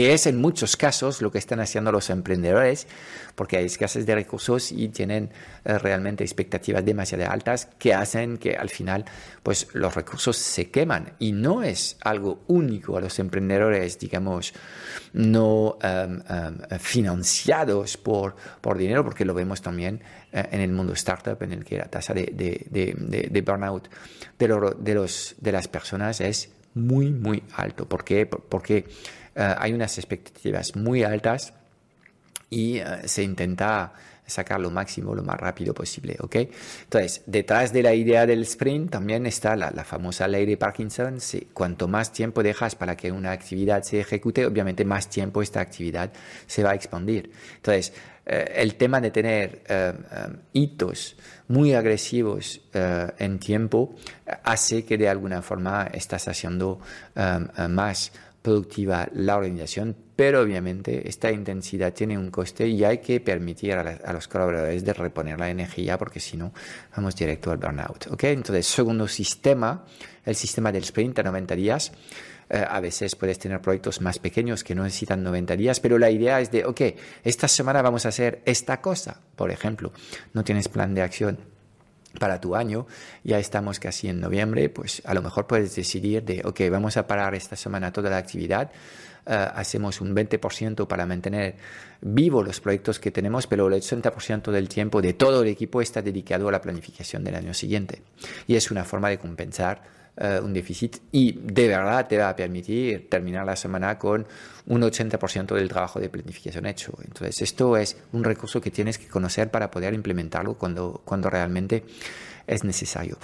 que 0.00 0.14
es 0.14 0.26
en 0.26 0.40
muchos 0.40 0.78
casos 0.78 1.20
lo 1.20 1.30
que 1.30 1.36
están 1.36 1.60
haciendo 1.60 1.92
los 1.92 2.08
emprendedores, 2.08 2.86
porque 3.34 3.58
hay 3.58 3.66
escasez 3.66 4.06
de 4.06 4.14
recursos 4.14 4.72
y 4.72 4.88
tienen 4.88 5.28
eh, 5.62 5.76
realmente 5.76 6.24
expectativas 6.24 6.82
demasiado 6.82 7.30
altas 7.30 7.68
que 7.78 7.92
hacen 7.92 8.38
que 8.38 8.56
al 8.56 8.70
final 8.70 9.04
pues, 9.42 9.68
los 9.74 9.94
recursos 9.94 10.38
se 10.38 10.70
queman. 10.70 11.12
Y 11.18 11.32
no 11.32 11.62
es 11.62 11.98
algo 12.00 12.40
único 12.46 12.96
a 12.96 13.02
los 13.02 13.18
emprendedores, 13.18 13.98
digamos, 13.98 14.54
no 15.12 15.76
em, 15.82 16.22
em, 16.30 16.78
financiados 16.78 17.98
por, 17.98 18.36
por 18.62 18.78
dinero, 18.78 19.04
porque 19.04 19.26
lo 19.26 19.34
vemos 19.34 19.60
también 19.60 20.00
eh, 20.32 20.48
en 20.50 20.62
el 20.62 20.72
mundo 20.72 20.94
startup, 20.94 21.42
en 21.42 21.52
el 21.52 21.62
que 21.62 21.76
la 21.76 21.90
tasa 21.90 22.14
de, 22.14 22.32
de, 22.32 23.42
burnout 23.42 23.90
de, 24.38 24.48
de, 24.78 24.94
los, 24.94 25.34
de 25.38 25.52
las 25.52 25.68
personas 25.68 26.22
es 26.22 26.48
muy, 26.72 27.10
muy 27.10 27.42
alto. 27.54 27.86
¿Por 27.86 28.02
qué? 28.02 28.24
Porque 28.24 28.86
hay 29.34 29.72
unas 29.72 29.96
expectativas 29.98 30.76
muy 30.76 31.02
altas 31.02 31.52
y 32.50 32.78
eh, 32.78 32.84
se 33.06 33.22
intenta 33.22 33.92
sacar 34.26 34.60
lo 34.60 34.70
máximo 34.70 35.12
lo 35.12 35.24
más 35.24 35.40
rápido 35.40 35.74
posible, 35.74 36.16
¿ok? 36.20 36.36
Entonces, 36.84 37.22
detrás 37.26 37.72
de 37.72 37.82
la 37.82 37.94
idea 37.94 38.26
del 38.26 38.42
sprint 38.42 38.92
también 38.92 39.26
está 39.26 39.56
la, 39.56 39.72
famosa 39.84 40.28
ley 40.28 40.46
de 40.46 40.56
Parkinson. 40.56 41.18
cuanto 41.52 41.88
más 41.88 42.12
tiempo 42.12 42.40
dejas 42.40 42.76
para 42.76 42.96
que 42.96 43.10
una 43.10 43.32
actividad 43.32 43.82
se 43.82 43.98
ejecute, 43.98 44.46
obviamente 44.46 44.84
más 44.84 45.08
tiempo 45.08 45.42
esta 45.42 45.60
actividad 45.60 46.12
se 46.46 46.62
va 46.62 46.70
a 46.70 46.74
expandir. 46.74 47.32
Entonces, 47.56 47.92
eh, 48.24 48.52
el 48.54 48.76
tema 48.76 49.00
de 49.00 49.10
tener 49.10 49.62
hitos 50.52 51.16
muy 51.48 51.74
agresivos 51.74 52.60
en 52.72 53.40
tiempo 53.40 53.96
hace 54.44 54.84
que 54.84 54.96
de 54.96 55.08
alguna 55.08 55.42
forma 55.42 55.88
estás 55.92 56.28
haciendo 56.28 56.78
más 57.68 58.12
productiva 58.42 59.08
la 59.12 59.36
organización, 59.36 59.96
pero 60.16 60.40
obviamente 60.40 61.08
esta 61.08 61.30
intensidad 61.30 61.92
tiene 61.92 62.16
un 62.16 62.30
coste 62.30 62.66
y 62.66 62.84
hay 62.84 62.98
que 62.98 63.20
permitir 63.20 63.72
a, 63.74 64.12
los 64.12 64.28
colaboradores 64.28 64.84
de 64.84 64.92
reponer 64.92 65.38
la 65.38 65.50
energía 65.50 65.98
porque 65.98 66.20
si 66.20 66.36
no 66.36 66.52
vamos 66.96 67.16
directo 67.16 67.50
al 67.50 67.58
burnout. 67.58 68.06
¿okay? 68.08 68.32
Entonces, 68.32 68.66
segundo 68.66 69.06
sistema, 69.08 69.84
el 70.24 70.34
sistema 70.34 70.72
del 70.72 70.84
sprint 70.84 71.18
a 71.18 71.22
90 71.22 71.54
días. 71.56 71.92
Eh, 72.52 72.64
a 72.68 72.80
veces 72.80 73.14
puedes 73.14 73.38
tener 73.38 73.60
proyectos 73.60 74.00
más 74.00 74.18
pequeños 74.18 74.64
que 74.64 74.74
no 74.74 74.82
necesitan 74.82 75.22
90 75.22 75.54
días, 75.54 75.78
pero 75.78 75.98
la 75.98 76.10
idea 76.10 76.40
es 76.40 76.50
de, 76.50 76.64
ok, 76.64 76.80
esta 77.22 77.46
semana 77.46 77.80
vamos 77.80 78.06
a 78.06 78.08
hacer 78.08 78.42
esta 78.44 78.80
cosa, 78.80 79.20
por 79.36 79.52
ejemplo, 79.52 79.92
no 80.32 80.42
tienes 80.42 80.68
plan 80.68 80.92
de 80.92 81.02
acción 81.02 81.38
para 82.18 82.40
tu 82.40 82.56
año, 82.56 82.86
ya 83.24 83.38
estamos 83.38 83.78
casi 83.78 84.08
en 84.08 84.20
noviembre, 84.20 84.68
pues 84.68 85.02
a 85.04 85.14
lo 85.14 85.22
mejor 85.22 85.46
puedes 85.46 85.74
decidir 85.76 86.24
de, 86.24 86.42
ok, 86.44 86.60
vamos 86.70 86.96
a 86.96 87.06
parar 87.06 87.34
esta 87.34 87.56
semana 87.56 87.92
toda 87.92 88.10
la 88.10 88.16
actividad, 88.16 88.70
eh, 89.26 89.48
hacemos 89.54 90.00
un 90.00 90.14
20% 90.14 90.86
para 90.86 91.06
mantener 91.06 91.54
vivos 92.00 92.44
los 92.44 92.60
proyectos 92.60 92.98
que 92.98 93.10
tenemos, 93.10 93.46
pero 93.46 93.68
el 93.68 93.74
80% 93.74 94.50
del 94.50 94.68
tiempo 94.68 95.02
de 95.02 95.12
todo 95.12 95.42
el 95.42 95.48
equipo 95.48 95.80
está 95.80 96.02
dedicado 96.02 96.48
a 96.48 96.52
la 96.52 96.60
planificación 96.60 97.22
del 97.22 97.36
año 97.36 97.54
siguiente. 97.54 98.02
Y 98.46 98.56
es 98.56 98.70
una 98.70 98.84
forma 98.84 99.08
de 99.08 99.18
compensar 99.18 99.99
eh, 100.20 100.38
un 100.42 100.52
déficit 100.52 100.98
y 101.12 101.32
de 101.32 101.66
verdad 101.66 102.06
te 102.06 102.18
va 102.18 102.28
a 102.28 102.36
permitir 102.36 103.08
terminar 103.08 103.46
la 103.46 103.56
semana 103.56 103.98
con 103.98 104.26
un 104.66 104.82
80% 104.82 105.54
del 105.54 105.68
trabajo 105.68 105.98
de 105.98 106.10
planificación 106.10 106.66
hecho. 106.66 106.92
Entonces, 107.02 107.40
esto 107.40 107.76
es 107.76 107.96
un 108.12 108.22
recurso 108.22 108.60
que 108.60 108.70
tienes 108.70 108.98
que 108.98 109.08
conocer 109.08 109.50
para 109.50 109.70
poder 109.70 109.94
implementarlo 109.94 110.58
cuando, 110.58 111.00
cuando 111.04 111.30
realmente 111.30 111.84
es 112.46 112.64
necesario. 112.64 113.16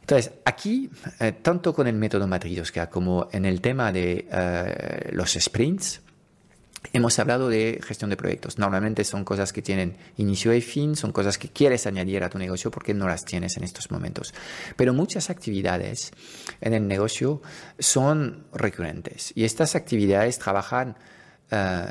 Entonces, 0.00 0.32
aquí, 0.44 0.90
eh, 1.20 1.32
tanto 1.42 1.74
con 1.74 1.86
el 1.86 1.96
método 1.96 2.26
Matryoshka 2.26 2.88
como 2.88 3.28
en 3.30 3.44
el 3.44 3.60
tema 3.60 3.92
de 3.92 4.26
eh, 4.32 5.10
los 5.12 5.32
sprints, 5.32 6.00
Hemos 6.92 7.18
hablado 7.18 7.48
de 7.48 7.80
gestión 7.82 8.10
de 8.10 8.16
proyectos. 8.16 8.58
Normalmente 8.58 9.04
son 9.04 9.24
cosas 9.24 9.52
que 9.52 9.62
tienen 9.62 9.96
inicio 10.16 10.52
y 10.52 10.60
fin, 10.60 10.96
son 10.96 11.12
cosas 11.12 11.38
que 11.38 11.48
quieres 11.48 11.86
añadir 11.86 12.22
a 12.24 12.28
tu 12.28 12.38
negocio 12.38 12.70
porque 12.70 12.92
no 12.92 13.08
las 13.08 13.24
tienes 13.24 13.56
en 13.56 13.64
estos 13.64 13.90
momentos. 13.90 14.34
Pero 14.76 14.92
muchas 14.92 15.30
actividades 15.30 16.12
en 16.60 16.74
el 16.74 16.86
negocio 16.86 17.40
son 17.78 18.46
recurrentes 18.52 19.32
y 19.34 19.44
estas 19.44 19.74
actividades 19.74 20.38
trabajan 20.38 20.96
eh, 21.50 21.86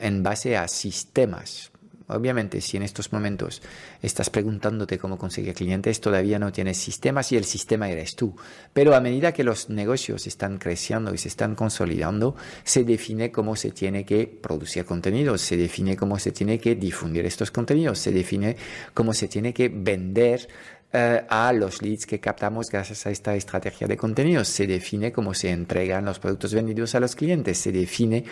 en 0.00 0.22
base 0.22 0.56
a 0.56 0.68
sistemas. 0.68 1.70
Obviamente, 2.06 2.60
si 2.60 2.76
en 2.76 2.82
estos 2.82 3.12
momentos 3.12 3.62
estás 4.02 4.28
preguntándote 4.28 4.98
cómo 4.98 5.16
conseguir 5.16 5.54
clientes, 5.54 6.00
todavía 6.00 6.38
no 6.38 6.52
tienes 6.52 6.76
sistemas 6.76 7.32
y 7.32 7.36
el 7.36 7.44
sistema 7.44 7.88
eres 7.88 8.14
tú. 8.14 8.36
Pero 8.74 8.94
a 8.94 9.00
medida 9.00 9.32
que 9.32 9.42
los 9.42 9.70
negocios 9.70 10.26
están 10.26 10.58
creciendo 10.58 11.14
y 11.14 11.18
se 11.18 11.28
están 11.28 11.54
consolidando, 11.54 12.36
se 12.62 12.84
define 12.84 13.32
cómo 13.32 13.56
se 13.56 13.70
tiene 13.70 14.04
que 14.04 14.26
producir 14.26 14.84
contenidos, 14.84 15.40
se 15.40 15.56
define 15.56 15.96
cómo 15.96 16.18
se 16.18 16.32
tiene 16.32 16.58
que 16.58 16.74
difundir 16.74 17.24
estos 17.24 17.50
contenidos, 17.50 17.98
se 17.98 18.12
define 18.12 18.56
cómo 18.92 19.14
se 19.14 19.28
tiene 19.28 19.54
que 19.54 19.70
vender 19.70 20.46
eh, 20.92 21.24
a 21.28 21.52
los 21.52 21.82
leads 21.82 22.06
que 22.06 22.20
captamos 22.20 22.70
gracias 22.70 23.04
a 23.06 23.10
esta 23.10 23.34
estrategia 23.34 23.88
de 23.88 23.96
contenidos. 23.96 24.46
Se 24.46 24.66
define 24.66 25.10
cómo 25.10 25.34
se 25.34 25.50
entregan 25.50 26.04
los 26.04 26.18
productos 26.18 26.54
vendidos 26.54 26.94
a 26.94 27.00
los 27.00 27.16
clientes. 27.16 27.58
Se 27.58 27.72
define 27.72 28.24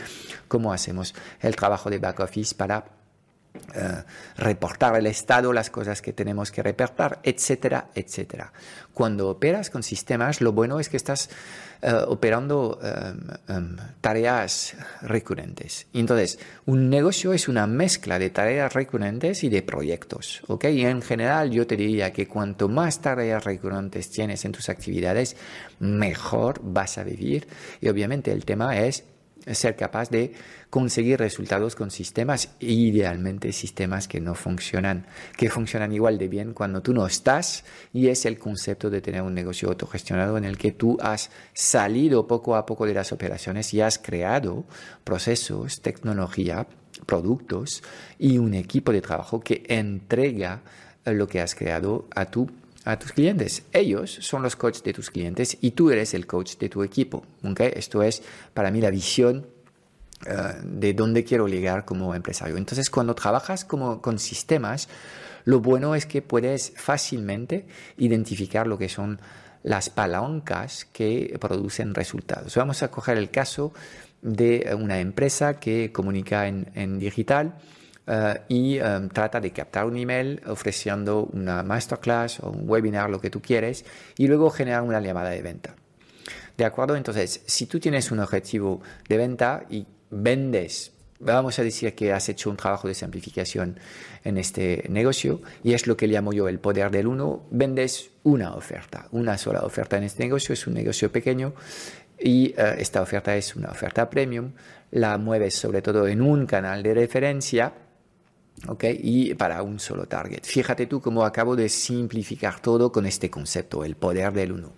cómo 0.47 0.73
hacemos 0.73 1.15
el 1.41 1.57
trabajo 1.57 1.91
de 1.91 1.99
back 1.99 2.21
office 2.21 2.55
para 2.55 3.02
eh, 3.75 4.03
reportar 4.37 4.97
el 4.97 5.07
estado, 5.07 5.53
las 5.53 5.69
cosas 5.69 6.01
que 6.01 6.13
tenemos 6.13 6.51
que 6.51 6.63
reportar, 6.63 7.21
etcétera, 7.23 7.89
etcétera. 7.95 8.53
Cuando 8.95 9.29
operas 9.29 9.69
con 9.69 9.83
sistemas, 9.83 10.41
lo 10.41 10.53
bueno 10.53 10.81
es 10.81 10.89
que 10.89 10.97
estás 10.97 11.29
eh, 11.83 11.93
operando 12.07 12.79
em, 12.83 13.57
em, 13.57 13.77
tareas 14.01 14.75
recurrentes. 15.03 15.87
Entonces, 15.93 16.39
un 16.65 16.89
negocio 16.89 17.33
es 17.33 17.49
una 17.49 17.67
mezcla 17.67 18.19
de 18.19 18.31
tareas 18.31 18.73
recurrentes 18.73 19.43
y 19.45 19.49
de 19.49 19.63
proyectos. 19.63 20.43
Y 20.63 20.85
en 20.85 21.03
general 21.03 21.51
yo 21.51 21.67
te 21.67 21.77
diría 21.77 22.13
que 22.13 22.29
cuanto 22.29 22.69
más 22.69 23.01
tareas 23.01 23.45
recurrentes 23.45 24.11
tienes 24.11 24.45
en 24.45 24.53
tus 24.53 24.69
actividades, 24.69 25.37
mejor 25.79 26.61
vas 26.63 26.99
a 26.99 27.05
vivir. 27.05 27.49
Y 27.81 27.89
obviamente 27.89 28.33
el 28.33 28.45
tema 28.45 28.79
es 28.79 29.05
ser 29.47 29.77
capaz 29.77 30.11
de 30.11 30.33
conseguir 30.71 31.19
resultados 31.19 31.75
con 31.75 31.91
sistemas, 31.91 32.51
idealmente 32.61 33.53
sistemas 33.53 34.09
que 34.09 34.21
no 34.21 34.35
funcionan, 34.35 35.07
que 35.37 35.51
funcionan 35.51 35.93
igual 35.93 36.19
de 36.19 36.29
bien 36.29 36.55
cuando 36.55 36.83
tú 36.83 36.95
no 36.95 37.07
estás, 37.07 37.65
y 37.93 38.09
es 38.09 38.25
el 38.25 38.39
concepto 38.39 38.91
de 38.91 39.01
tener 39.01 39.23
un 39.23 39.35
negocio 39.35 39.69
autogestionado 39.69 40.39
en 40.39 40.45
el 40.45 40.59
que 40.59 40.73
tú 40.73 40.97
has 41.01 41.31
salido 41.53 42.27
poco 42.27 42.57
a 42.57 42.67
poco 42.67 42.87
de 42.87 42.95
las 42.95 43.13
operaciones 43.13 43.75
y 43.75 43.81
has 43.81 43.99
creado 43.99 44.65
procesos, 45.05 45.81
tecnología, 45.83 46.67
productos 47.07 47.83
y 48.19 48.39
un 48.39 48.55
equipo 48.55 48.93
de 48.93 49.01
trabajo 49.01 49.41
que 49.41 49.65
entrega 49.69 50.63
lo 51.05 51.27
que 51.27 51.41
has 51.41 51.55
creado 51.55 52.07
a 52.15 52.27
tu 52.27 52.49
a 52.85 52.99
tus 52.99 53.13
clientes. 53.13 53.65
Ellos 53.73 54.19
son 54.21 54.43
los 54.43 54.57
coaches 54.57 54.83
de 54.83 54.93
tus 54.93 55.11
clientes 55.11 55.57
y 55.61 55.73
tú 55.73 55.91
eres 55.91 56.15
el 56.15 56.27
coach 56.27 56.57
de 56.57 56.69
tu 56.69 56.83
equipo. 56.83 57.25
Esto 57.59 58.03
es 58.03 58.23
para 58.55 58.71
mí 58.71 58.81
la 58.81 58.91
visión 58.91 59.47
eh, 60.27 60.61
de 60.63 60.95
dónde 60.95 61.25
quiero 61.25 61.49
llegar 61.49 61.85
como 61.85 62.15
empresario. 62.15 62.57
Entonces, 62.57 62.91
cuando 62.91 63.15
trabajas 63.15 63.65
como, 63.65 64.01
con 64.01 64.19
sistemas, 64.19 64.89
lo 65.45 65.61
bueno 65.61 65.95
es 65.95 66.07
que 66.07 66.23
puedes 66.23 66.73
fácilmente 66.77 67.67
identificar 67.99 68.67
lo 68.67 68.79
que 68.79 68.89
son 68.89 69.21
las 69.63 69.91
palancas 69.91 70.87
que 70.93 71.37
producen 71.41 71.95
resultados. 71.95 72.55
Vamos 72.57 72.83
a 72.83 72.91
coger 72.91 73.17
el 73.17 73.31
caso 73.31 73.73
de 74.23 74.77
una 74.79 75.01
empresa 75.01 75.59
que 75.59 75.93
comunica 75.93 76.47
en 76.47 76.99
digital 76.99 77.57
eh, 78.07 78.41
y 78.49 78.79
em, 78.79 79.09
trata 79.09 79.41
de 79.41 79.51
captar 79.53 79.87
un 79.87 79.97
email 79.97 80.41
ofreciendo 80.47 81.29
una 81.33 81.63
masterclass 81.63 82.41
o 82.41 82.51
un 82.51 82.69
webinar, 82.69 83.11
lo 83.11 83.21
que 83.21 83.31
tú 83.31 83.41
quieres, 83.41 83.85
y 84.17 84.27
luego 84.27 84.51
generar 84.51 84.83
una 84.83 85.01
llamada 85.01 85.31
de 85.31 85.43
venta. 85.43 85.75
¿De 86.57 86.65
acuerdo? 86.65 86.97
Entonces, 86.97 87.43
si 87.47 87.67
tú 87.67 87.81
tienes 87.81 88.11
un 88.11 88.19
objetivo 88.19 88.83
de 89.09 89.17
venta 89.17 89.65
y 89.71 89.87
vendes, 90.11 90.93
vamos 91.21 91.59
a 91.59 91.63
decir 91.63 91.95
que 91.95 92.13
has 92.13 92.29
hecho 92.29 92.51
un 92.51 92.57
trabajo 92.57 92.89
de 92.89 92.95
simplificación 92.95 93.79
en 94.25 94.37
este 94.37 94.85
negocio, 94.89 95.41
y 95.63 95.73
es 95.73 95.87
lo 95.87 95.97
que 95.97 96.07
llamo 96.07 96.33
yo 96.33 96.49
el 96.49 96.59
poder 96.59 96.91
del 96.91 97.07
uno, 97.07 97.45
vendes 97.51 98.11
una 98.25 98.55
oferta, 98.55 99.07
una 99.13 99.39
sola 99.39 99.61
oferta 99.61 99.97
en 99.97 100.05
este 100.05 100.25
negocio, 100.25 100.53
es 100.53 100.67
un 100.67 100.75
negocio 100.75 101.11
pequeño, 101.11 101.55
y 102.19 102.55
eh, 102.57 102.77
esta 102.79 103.01
oferta 103.03 103.37
es 103.37 103.57
una 103.57 103.71
oferta 103.71 104.09
premium, 104.11 104.53
la 104.91 105.17
mueves 105.19 105.55
sobre 105.55 105.83
todo 105.83 106.07
en 106.07 106.21
un 106.21 106.47
canal 106.47 106.83
de 106.83 106.95
referencia, 106.95 107.73
Okay, 108.69 109.01
y 109.03 109.35
para 109.35 109.63
un 109.63 109.81
solo 109.81 110.07
target. 110.07 110.45
Fíjate 110.45 110.87
tú 110.87 111.01
cómo 111.01 111.25
acabo 111.25 111.57
de 111.57 111.69
simplificar 111.69 112.61
todo 112.61 112.93
con 112.93 113.07
este 113.07 113.29
concepto, 113.29 113.85
el 113.85 113.97
poder 113.97 114.33
del 114.33 114.53
uno. 114.53 114.73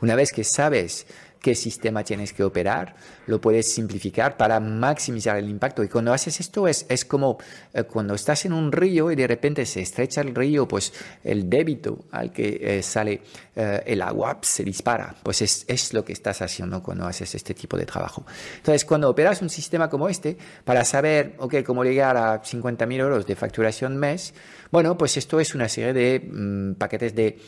Una 0.00 0.16
vez 0.16 0.32
que 0.32 0.42
sabes 0.42 1.06
qué 1.40 1.54
sistema 1.54 2.04
tienes 2.04 2.32
que 2.32 2.44
operar, 2.44 2.94
lo 3.26 3.40
puedes 3.40 3.72
simplificar 3.72 4.36
para 4.36 4.60
maximizar 4.60 5.36
el 5.36 5.48
impacto. 5.48 5.82
Y 5.82 5.88
cuando 5.88 6.12
haces 6.12 6.40
esto 6.40 6.66
es, 6.68 6.86
es 6.88 7.04
como 7.04 7.38
eh, 7.72 7.84
cuando 7.84 8.14
estás 8.14 8.44
en 8.44 8.52
un 8.52 8.72
río 8.72 9.10
y 9.10 9.16
de 9.16 9.26
repente 9.26 9.64
se 9.66 9.80
estrecha 9.80 10.20
el 10.20 10.34
río, 10.34 10.66
pues 10.66 10.92
el 11.24 11.48
débito 11.48 12.04
al 12.10 12.32
que 12.32 12.58
eh, 12.60 12.82
sale 12.82 13.22
eh, 13.54 13.82
el 13.86 14.02
agua 14.02 14.38
se 14.42 14.64
dispara. 14.64 15.14
Pues 15.22 15.42
es, 15.42 15.64
es, 15.68 15.92
lo 15.92 16.04
que 16.04 16.12
estás 16.12 16.42
haciendo 16.42 16.82
cuando 16.82 17.06
haces 17.06 17.34
este 17.34 17.54
tipo 17.54 17.76
de 17.76 17.86
trabajo. 17.86 18.24
Entonces, 18.56 18.84
cuando 18.84 19.08
operas 19.08 19.42
un 19.42 19.50
sistema 19.50 19.88
como 19.88 20.08
este, 20.08 20.36
para 20.64 20.84
saber, 20.84 21.34
ok, 21.38 21.56
cómo 21.64 21.84
llegar 21.84 22.16
a 22.16 22.42
50.000 22.42 23.00
euros 23.00 23.26
de 23.26 23.36
facturación 23.36 23.96
mes, 23.96 24.34
bueno, 24.70 24.96
pues 24.96 25.16
esto 25.16 25.40
es 25.40 25.54
una 25.54 25.68
serie 25.68 25.92
de 25.92 26.20
mm, 26.20 26.74
paquetes 26.74 27.14
de 27.14 27.38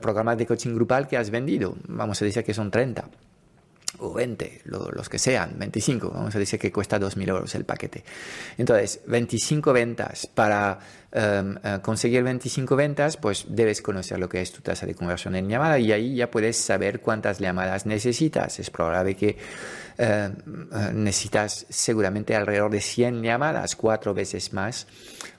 programas 0.00 0.38
de 0.38 0.46
coaching 0.46 0.74
grupal 0.74 1.06
que 1.06 1.16
has 1.16 1.30
vendido. 1.30 1.76
Vamos 1.88 2.20
a 2.20 2.24
decir 2.24 2.44
que 2.44 2.54
son 2.54 2.70
30 2.70 3.08
o 3.98 4.12
20, 4.12 4.62
los 4.64 5.08
que 5.08 5.18
sean, 5.18 5.58
25, 5.58 6.10
vamos 6.10 6.34
a 6.34 6.38
decir 6.38 6.58
que 6.58 6.72
cuesta 6.72 6.98
2.000 6.98 7.28
euros 7.28 7.54
el 7.54 7.64
paquete. 7.64 8.04
Entonces, 8.58 9.00
25 9.06 9.72
ventas 9.72 10.26
para 10.26 10.78
em, 11.12 11.56
eh, 11.62 11.78
conseguir 11.82 12.22
25 12.22 12.76
ventas, 12.76 13.16
pues 13.16 13.46
debes 13.48 13.80
conocer 13.80 14.18
lo 14.18 14.28
que 14.28 14.42
es 14.42 14.52
tu 14.52 14.60
tasa 14.60 14.86
de 14.86 14.94
conversión 14.94 15.34
en 15.36 15.48
llamada 15.48 15.78
y 15.78 15.92
ahí 15.92 16.16
ya 16.16 16.30
puedes 16.30 16.56
saber 16.56 17.00
cuántas 17.00 17.38
llamadas 17.38 17.86
necesitas. 17.86 18.58
Es 18.58 18.70
probable 18.70 19.14
que 19.14 19.36
eh, 19.98 20.30
necesitas 20.92 21.66
seguramente 21.68 22.34
alrededor 22.34 22.70
de 22.70 22.80
100 22.80 23.22
llamadas, 23.22 23.76
cuatro 23.76 24.14
veces 24.14 24.52
más 24.52 24.86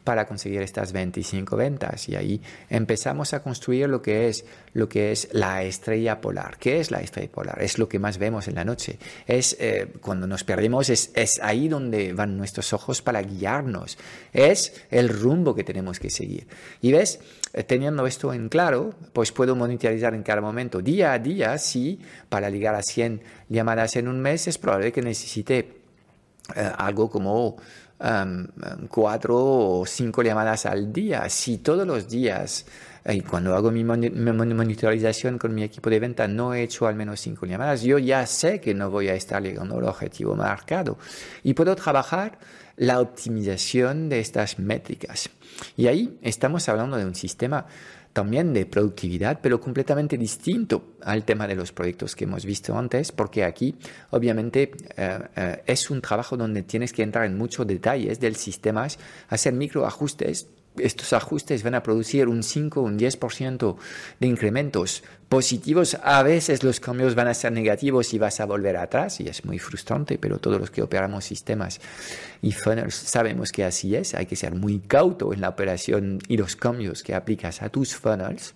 para 0.04 0.26
conseguir 0.26 0.62
estas 0.62 0.94
25 0.94 1.58
ventas 1.58 2.08
y 2.08 2.16
ahí 2.16 2.42
empezamos 2.70 3.34
a 3.34 3.44
construir 3.44 3.90
lo 3.90 4.02
que 4.02 4.30
es 4.30 4.46
lo 4.74 4.88
que 4.88 5.12
es 5.12 5.28
la 5.34 5.64
estrella 5.64 6.22
polar. 6.22 6.58
¿Qué 6.60 6.80
es 6.80 6.92
la 6.92 7.00
estrella 7.00 7.30
polar? 7.30 7.62
Es 7.62 7.78
lo 7.78 7.90
que 7.90 8.00
más 8.00 8.18
vemos 8.18 8.48
en 8.48 8.56
la 8.56 8.64
noche. 8.64 9.00
Es 9.26 9.58
eh, 9.60 9.92
cuando 10.00 10.26
nos 10.26 10.44
perdemos 10.44 10.90
es, 10.90 11.12
es 11.14 11.42
ahí 11.42 11.68
donde 11.68 12.14
van 12.14 12.38
nuestros 12.38 12.72
ojos 12.72 13.02
para 13.02 13.22
guiarnos. 13.22 13.98
Es 14.32 14.74
el 14.92 15.10
rumbo 15.10 15.56
que 15.56 15.64
tenemos 15.64 16.00
que 16.00 16.10
seguir. 16.10 16.48
Y 16.80 16.94
ves, 16.94 17.20
eh, 17.20 17.47
teniendo 17.66 18.06
esto 18.06 18.34
en 18.34 18.50
claro, 18.50 18.94
pues 19.14 19.32
puedo 19.32 19.56
monitorizar 19.56 20.14
en 20.14 20.24
cada 20.24 20.42
momento, 20.42 20.82
día 20.82 21.14
a 21.14 21.20
día, 21.20 21.58
si 21.58 22.00
para 22.30 22.50
llegar 22.50 22.76
a 22.76 22.82
100 22.82 23.22
llamadas 23.50 23.96
en 23.96 24.08
un 24.08 24.20
mes 24.20 24.48
es 24.48 24.58
probable 24.58 24.92
que 24.92 25.02
necesite 25.02 25.78
eh, 26.56 26.72
algo 26.78 27.10
como 27.10 27.58
cuatro 28.90 29.36
o 29.38 29.86
cinco 29.86 30.22
llamadas 30.22 30.66
al 30.66 30.94
día. 30.94 31.28
Si 31.30 31.58
todos 31.58 31.88
los 31.88 32.08
días, 32.08 32.66
y 33.06 33.22
cuando 33.22 33.56
hago 33.56 33.72
mi 33.72 33.84
monitorización 33.84 35.38
con 35.38 35.56
mi 35.56 35.64
equipo 35.64 35.90
de 35.90 36.00
venta, 36.00 36.28
no 36.28 36.54
he 36.54 36.64
hecho 36.64 36.88
al 36.88 36.96
menos 36.96 37.20
cinco 37.22 37.46
llamadas, 37.46 37.82
yo 37.82 37.98
ya 37.98 38.26
sé 38.26 38.60
que 38.60 38.74
no 38.74 38.92
voy 38.92 39.08
a 39.08 39.16
estar 39.16 39.42
llegando 39.42 39.78
al 39.78 39.86
objetivo 39.86 40.36
marcado. 40.36 40.98
Y 41.44 41.54
puedo 41.54 41.76
trabajar 41.76 42.38
la 42.76 43.00
optimización 43.00 44.10
de 44.10 44.20
estas 44.20 44.60
métricas. 44.60 45.30
Y 45.76 45.88
ahí 45.88 46.20
estamos 46.22 46.70
hablando 46.70 46.98
de 46.98 47.06
un 47.06 47.16
sistema 47.16 47.66
también 48.18 48.52
de 48.52 48.66
productividad, 48.66 49.42
pero 49.44 49.62
completamente 49.62 50.18
distinto 50.18 50.96
al 51.04 51.24
tema 51.24 51.46
de 51.46 51.54
los 51.54 51.72
proyectos 51.72 52.16
que 52.16 52.24
hemos 52.24 52.46
visto 52.46 52.76
antes, 52.76 53.12
porque 53.12 53.44
aquí 53.44 53.76
obviamente 54.10 54.72
eh, 54.98 55.20
eh, 55.36 55.62
es 55.68 55.92
un 55.92 56.02
trabajo 56.02 56.36
donde 56.36 56.64
tienes 56.64 56.94
que 56.94 57.04
entrar 57.04 57.26
en 57.26 57.38
muchos 57.38 57.68
detalles 57.68 58.20
del 58.20 58.36
sistema, 58.36 58.88
hacer 59.30 59.54
microajustes 59.54 60.48
estos 60.80 61.14
ajustes 61.14 61.64
van 61.64 61.76
a 61.76 61.84
producir 61.84 62.28
un 62.28 62.44
5 62.44 62.80
o 62.80 62.84
un 62.84 62.98
10% 62.98 63.76
de 64.20 64.28
incrementos 64.28 65.04
positivos. 65.30 65.98
A 66.04 66.24
veces 66.24 66.64
los 66.64 66.80
cambios 66.80 67.16
van 67.16 67.28
a 67.28 67.34
ser 67.34 67.52
negativos 67.52 68.14
y 68.14 68.18
vas 68.18 68.40
a 68.40 68.46
volver 68.46 68.78
atrás 68.78 69.20
y 69.20 69.28
es 69.28 69.46
muy 69.46 69.60
frustrante, 69.60 70.18
pero 70.18 70.40
todos 70.40 70.60
los 70.60 70.72
que 70.72 70.82
operamos 70.82 71.26
sistemas 71.26 71.80
y 72.42 72.52
funnels 72.52 72.96
sabemos 72.96 73.52
que 73.52 73.64
así 73.64 73.96
es. 73.96 74.14
Hay 74.16 74.26
que 74.26 74.36
ser 74.36 74.56
muy 74.56 74.80
cauto 74.80 75.34
en 75.34 75.42
la 75.42 75.50
operación 75.50 76.20
y 76.28 76.38
los 76.38 76.56
cambios 76.56 77.04
que 77.04 77.16
aplicas 77.16 77.62
a 77.62 77.70
tus 77.70 77.96
funnels. 77.96 78.56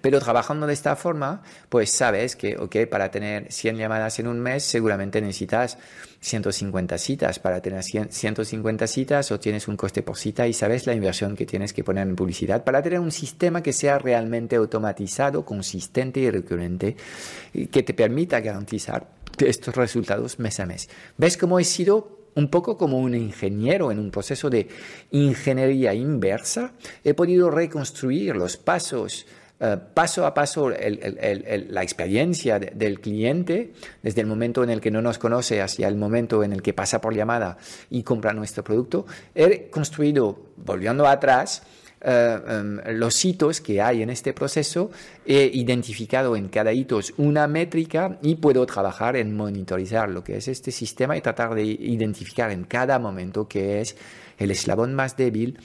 Pero 0.00 0.20
trabajando 0.20 0.66
de 0.66 0.72
esta 0.72 0.96
forma, 0.96 1.42
pues 1.68 1.90
sabes 1.90 2.36
que, 2.36 2.56
ok, 2.56 2.76
para 2.90 3.10
tener 3.10 3.52
100 3.52 3.76
llamadas 3.76 4.18
en 4.18 4.26
un 4.26 4.40
mes, 4.40 4.64
seguramente 4.64 5.20
necesitas 5.20 5.78
150 6.20 6.98
citas. 6.98 7.38
Para 7.38 7.60
tener 7.60 7.82
150 7.82 8.86
citas 8.86 9.30
o 9.32 9.38
tienes 9.38 9.68
un 9.68 9.76
coste 9.76 10.02
por 10.02 10.16
cita 10.16 10.46
y 10.46 10.52
sabes 10.52 10.86
la 10.86 10.94
inversión 10.94 11.36
que 11.36 11.46
tienes 11.46 11.72
que 11.72 11.84
poner 11.84 12.06
en 12.06 12.16
publicidad 12.16 12.64
para 12.64 12.82
tener 12.82 13.00
un 13.00 13.12
sistema 13.12 13.62
que 13.62 13.72
sea 13.72 13.98
realmente 13.98 14.56
automatizado, 14.56 15.44
consistente 15.44 16.20
y 16.20 16.30
recurrente, 16.30 16.96
que 17.70 17.82
te 17.82 17.94
permita 17.94 18.40
garantizar 18.40 19.08
estos 19.38 19.74
resultados 19.76 20.38
mes 20.38 20.58
a 20.60 20.66
mes. 20.66 20.88
¿Ves 21.16 21.36
cómo 21.36 21.58
he 21.58 21.64
sido 21.64 22.18
un 22.38 22.48
poco 22.48 22.76
como 22.76 22.98
un 22.98 23.14
ingeniero 23.14 23.90
en 23.90 23.98
un 23.98 24.12
proceso 24.12 24.48
de 24.48 24.68
ingeniería 25.10 25.92
inversa, 25.92 26.72
he 27.02 27.12
podido 27.12 27.50
reconstruir 27.50 28.36
los 28.36 28.56
pasos, 28.56 29.26
paso 29.94 30.24
a 30.24 30.32
paso, 30.34 30.70
la 30.70 31.82
experiencia 31.82 32.58
del 32.60 33.00
cliente, 33.00 33.72
desde 34.02 34.20
el 34.20 34.28
momento 34.28 34.62
en 34.62 34.70
el 34.70 34.80
que 34.80 34.90
no 34.90 35.02
nos 35.02 35.18
conoce 35.18 35.60
hacia 35.60 35.88
el 35.88 35.96
momento 35.96 36.44
en 36.44 36.52
el 36.52 36.62
que 36.62 36.72
pasa 36.72 37.00
por 37.00 37.14
llamada 37.14 37.58
y 37.90 38.04
compra 38.04 38.32
nuestro 38.32 38.62
producto. 38.62 39.06
He 39.34 39.68
construido, 39.68 40.38
volviendo 40.56 41.06
atrás, 41.08 41.62
eh, 42.00 42.38
em, 42.46 42.80
los 42.96 43.24
hitos 43.24 43.60
que 43.60 43.82
hay 43.82 44.02
en 44.02 44.10
este 44.10 44.32
proceso, 44.32 44.90
he 45.26 45.50
identificado 45.52 46.36
en 46.36 46.48
cada 46.48 46.72
hito 46.72 47.00
una 47.16 47.48
métrica 47.48 48.18
y 48.22 48.36
puedo 48.36 48.64
trabajar 48.66 49.16
en 49.16 49.36
monitorizar 49.36 50.08
lo 50.08 50.22
que 50.22 50.36
es 50.36 50.46
este 50.46 50.70
sistema 50.70 51.16
y 51.16 51.20
tratar 51.20 51.54
de 51.54 51.64
identificar 51.64 52.52
en 52.52 52.64
cada 52.64 53.00
momento 53.00 53.48
qué 53.48 53.80
es 53.80 53.96
el 54.38 54.52
eslabón 54.52 54.94
más 54.94 55.16
débil, 55.16 55.58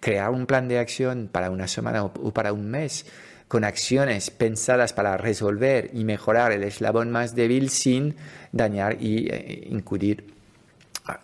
crear 0.00 0.30
un 0.30 0.46
plan 0.46 0.66
de 0.66 0.80
acción 0.80 1.28
para 1.30 1.50
una 1.50 1.68
semana 1.68 2.04
o 2.04 2.32
para 2.32 2.52
un 2.52 2.68
mes 2.68 3.06
con 3.48 3.64
acciones 3.64 4.30
pensadas 4.30 4.92
para 4.92 5.16
resolver 5.16 5.90
y 5.92 6.04
mejorar 6.04 6.52
el 6.52 6.64
eslabón 6.64 7.10
más 7.10 7.34
débil 7.34 7.70
sin 7.70 8.16
dañar 8.52 9.00
y 9.00 9.28
eh, 9.28 9.68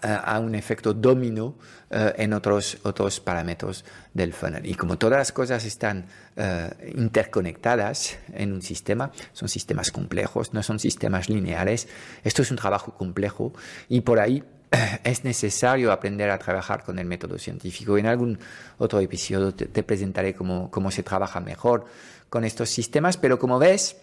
a, 0.02 0.38
un 0.38 0.54
efecto 0.54 0.94
dominó 0.94 1.56
eh, 1.90 2.14
en 2.18 2.32
otros, 2.32 2.78
otros 2.84 3.20
parámetros 3.20 3.84
del 4.14 4.32
funnel. 4.32 4.64
Y 4.66 4.74
como 4.74 4.96
todas 4.96 5.18
las 5.18 5.32
cosas 5.32 5.64
están 5.64 6.06
eh, 6.36 6.70
interconectadas 6.94 8.16
en 8.32 8.52
un 8.52 8.62
sistema, 8.62 9.10
son 9.32 9.48
sistemas 9.48 9.90
complejos, 9.90 10.54
no 10.54 10.62
son 10.62 10.78
sistemas 10.78 11.28
lineales, 11.28 11.88
esto 12.22 12.42
es 12.42 12.50
un 12.50 12.56
trabajo 12.56 12.94
complejo 12.96 13.52
y 13.88 14.02
por 14.02 14.20
ahí 14.20 14.44
es 15.04 15.24
necesario 15.24 15.92
aprender 15.92 16.30
a 16.30 16.38
trabajar 16.38 16.82
con 16.82 16.98
el 16.98 17.06
método 17.06 17.38
científico. 17.38 17.98
En 17.98 18.06
algún 18.06 18.38
otro 18.78 19.00
episodio 19.00 19.54
te, 19.54 19.66
te 19.66 19.82
presentaré 19.82 20.34
cómo, 20.34 20.70
cómo 20.70 20.90
se 20.90 21.02
trabaja 21.02 21.40
mejor 21.40 21.84
con 22.28 22.44
estos 22.44 22.70
sistemas, 22.70 23.16
pero 23.16 23.38
como 23.38 23.58
ves, 23.58 23.96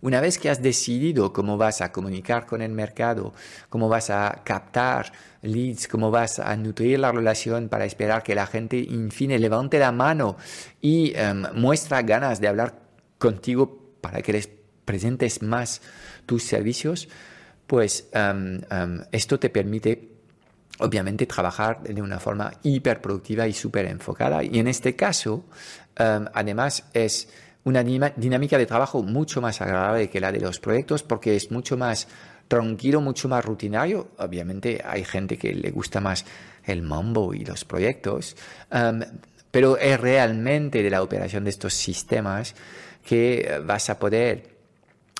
una 0.00 0.20
vez 0.20 0.38
que 0.38 0.48
has 0.48 0.62
decidido 0.62 1.32
cómo 1.32 1.56
vas 1.56 1.80
a 1.80 1.90
comunicar 1.90 2.46
con 2.46 2.62
el 2.62 2.70
mercado, 2.70 3.34
cómo 3.68 3.88
vas 3.88 4.10
a 4.10 4.42
captar 4.44 5.12
leads, 5.42 5.88
cómo 5.88 6.10
vas 6.10 6.38
a 6.38 6.56
nutrir 6.56 7.00
la 7.00 7.10
relación 7.10 7.68
para 7.68 7.84
esperar 7.84 8.22
que 8.22 8.34
la 8.34 8.46
gente, 8.46 8.78
en 8.78 9.10
fin, 9.10 9.38
levante 9.40 9.78
la 9.78 9.90
mano 9.90 10.36
y 10.80 11.12
em, 11.16 11.44
muestra 11.54 12.02
ganas 12.02 12.40
de 12.40 12.46
hablar 12.46 12.78
contigo 13.18 13.96
para 14.00 14.22
que 14.22 14.32
les 14.32 14.48
presentes 14.84 15.42
más 15.42 15.82
tus 16.26 16.44
servicios, 16.44 17.08
pues 17.68 18.08
esto 19.12 19.38
te 19.38 19.50
permite 19.50 20.08
obviamente 20.80 21.26
trabajar 21.26 21.82
de 21.82 22.00
una 22.02 22.18
forma 22.18 22.50
hiperproductiva 22.62 23.46
y 23.46 23.52
súper 23.52 23.86
enfocada. 23.86 24.42
Y 24.42 24.58
en 24.58 24.66
este 24.66 24.96
caso, 24.96 25.44
además, 25.94 26.84
es 26.94 27.28
una 27.64 27.84
dinámica 27.84 28.56
de 28.56 28.64
trabajo 28.64 29.02
mucho 29.02 29.40
más 29.42 29.60
agradable 29.60 30.08
que 30.08 30.20
la 30.20 30.32
de 30.32 30.40
los 30.40 30.58
proyectos 30.58 31.02
porque 31.02 31.36
es 31.36 31.50
mucho 31.50 31.76
más 31.76 32.08
tranquilo, 32.48 33.02
mucho 33.02 33.28
más 33.28 33.44
rutinario. 33.44 34.12
Obviamente 34.16 34.80
hay 34.82 35.04
gente 35.04 35.36
que 35.36 35.52
le 35.52 35.70
gusta 35.70 36.00
más 36.00 36.24
el 36.64 36.80
mambo 36.80 37.34
y 37.34 37.44
los 37.44 37.66
proyectos, 37.66 38.34
pero 39.50 39.76
es 39.76 40.00
realmente 40.00 40.82
de 40.82 40.88
la 40.90 41.02
operación 41.02 41.44
de 41.44 41.50
estos 41.50 41.74
sistemas 41.74 42.54
que 43.04 43.60
vas 43.66 43.90
a 43.90 43.98
poder 43.98 44.57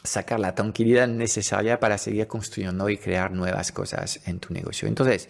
sacar 0.03 0.41
la 0.41 0.55
tranquilidad 0.55 1.09
necesaria 1.09 1.81
para 1.81 1.99
seguir 1.99 2.27
construyendo 2.27 2.89
y 2.89 2.99
crear 2.99 3.33
nuevas 3.33 3.73
cosas 3.73 4.21
en 4.27 4.39
tu 4.41 4.53
negocio. 4.53 4.89
Entonces, 4.89 5.29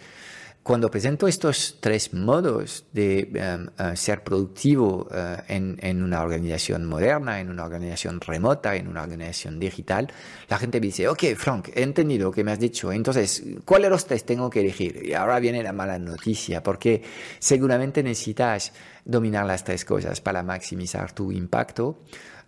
cuando 0.68 0.90
presento 0.90 1.26
estos 1.28 1.78
tres 1.80 2.12
modos 2.12 2.84
de 2.92 3.20
em, 3.20 3.68
eh, 3.78 3.96
ser 3.96 4.22
productivo 4.22 5.08
eh, 5.10 5.38
en, 5.48 6.02
una 6.02 6.20
organización 6.20 6.84
moderna, 6.84 7.40
en 7.40 7.48
una 7.48 7.64
organización 7.64 8.20
remota, 8.20 8.76
en 8.76 8.86
una 8.86 9.02
organización 9.02 9.58
digital, 9.58 10.12
la 10.46 10.58
gente 10.58 10.78
me 10.78 10.88
dice, 10.88 11.08
ok, 11.08 11.24
Frank, 11.36 11.70
he 11.74 11.82
entendido 11.82 12.26
lo 12.26 12.32
que 12.32 12.44
me 12.44 12.52
has 12.52 12.58
dicho, 12.58 12.92
entonces, 12.92 13.42
¿cuáles 13.64 13.86
de 13.86 13.90
los 13.90 14.04
tres 14.04 14.26
tengo 14.26 14.50
que 14.50 14.60
elegir? 14.60 15.02
Y 15.02 15.14
ahora 15.14 15.40
viene 15.40 15.62
la 15.62 15.72
mala 15.72 15.98
noticia, 15.98 16.62
porque 16.62 17.02
seguramente 17.38 18.02
necesitas 18.02 18.74
dominar 19.06 19.46
las 19.46 19.64
tres 19.64 19.86
cosas 19.86 20.20
para 20.20 20.42
maximizar 20.42 21.12
tu 21.12 21.32
impacto. 21.32 22.02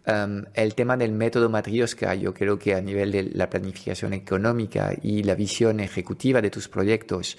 El 0.04 0.74
tema 0.74 0.96
del 0.96 1.12
método 1.12 1.48
Matrioska, 1.48 2.14
yo 2.14 2.32
creo 2.32 2.58
que 2.58 2.74
a 2.74 2.80
nivel 2.80 3.12
de 3.12 3.22
la 3.34 3.48
planificación 3.48 4.12
económica 4.14 4.92
y 5.02 5.22
la 5.22 5.34
visión 5.34 5.78
ejecutiva 5.78 6.40
de 6.40 6.50
tus 6.50 6.68
proyectos, 6.68 7.36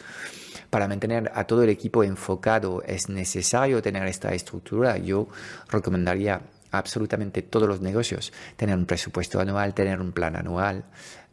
para 0.69 0.87
mantener 0.87 1.31
a 1.35 1.43
todo 1.45 1.63
el 1.63 1.69
equipo 1.69 2.03
enfocado 2.03 2.81
es 2.83 3.09
necesario 3.09 3.81
tener 3.81 4.07
esta 4.07 4.33
estructura. 4.33 4.97
Yo 4.97 5.27
recomendaría 5.69 6.41
absolutamente 6.71 7.41
todos 7.41 7.67
los 7.67 7.81
negocios 7.81 8.31
tener 8.55 8.77
un 8.77 8.85
presupuesto 8.85 9.41
anual, 9.41 9.73
tener 9.73 9.99
un 9.99 10.13
plan 10.13 10.37
anual, 10.37 10.85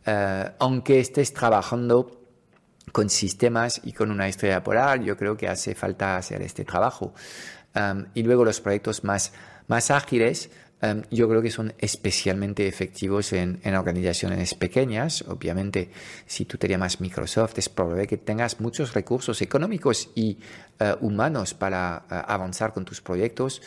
eh, 0.04 0.50
aunque 0.58 1.00
estés 1.00 1.32
trabajando 1.32 2.18
con 2.92 3.10
sistemas 3.10 3.80
y 3.84 3.92
con 3.92 4.10
una 4.10 4.26
estrella 4.26 4.64
polar, 4.64 5.02
yo 5.02 5.16
creo 5.16 5.36
que 5.36 5.46
hace 5.46 5.74
falta 5.74 6.16
hacer 6.16 6.42
este 6.42 6.64
trabajo. 6.64 7.12
Um, 7.76 8.06
y 8.14 8.22
luego 8.22 8.44
los 8.44 8.60
proyectos 8.60 9.04
más, 9.04 9.32
más 9.66 9.90
ágiles, 9.90 10.50
Em, 10.80 11.02
yo 11.10 11.28
creo 11.28 11.42
que 11.42 11.50
son 11.50 11.74
especialmente 11.78 12.68
efectivos 12.68 13.32
en, 13.32 13.60
organizaciones 13.74 14.54
pequeñas. 14.54 15.22
Obviamente, 15.26 15.90
si 16.26 16.44
tú 16.44 16.56
te 16.56 16.68
llamas 16.68 17.00
Microsoft, 17.00 17.58
es 17.58 17.68
probable 17.68 18.06
que 18.06 18.16
tengas 18.16 18.60
muchos 18.60 18.94
recursos 18.94 19.42
económicos 19.42 20.10
y 20.14 20.38
eh, 20.78 20.94
humanos 21.00 21.54
para 21.54 22.04
eh, 22.08 22.22
avanzar 22.26 22.72
con 22.72 22.84
tus 22.84 23.00
proyectos. 23.00 23.60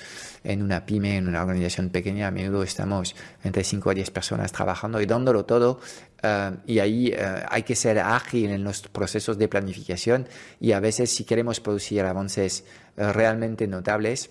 En 0.44 0.62
una 0.62 0.86
pyme, 0.86 1.18
en 1.18 1.28
una 1.28 1.42
organización 1.42 1.90
pequeña, 1.90 2.28
a 2.28 2.32
menudo 2.32 2.64
estamos 2.64 3.14
entre 3.44 3.66
5 3.66 3.90
a 3.90 3.94
10 3.94 4.12
personas 4.12 4.54
trabajando 4.54 5.02
y 5.02 5.06
dándolo 5.06 5.44
todo. 5.44 5.82
Em, 6.24 6.60
y 6.66 6.80
ahí 6.80 7.14
hay 7.50 7.64
que 7.64 7.76
ser 7.76 8.00
ágil 8.00 8.52
en 8.52 8.64
los 8.64 8.84
procesos 8.84 9.38
de 9.38 9.50
planificación 9.50 10.30
y 10.62 10.72
a 10.72 10.80
veces 10.80 11.10
si 11.10 11.26
queremos 11.26 11.60
producir 11.60 12.02
avances 12.02 12.64
realmente 12.96 13.68
notables, 13.68 14.30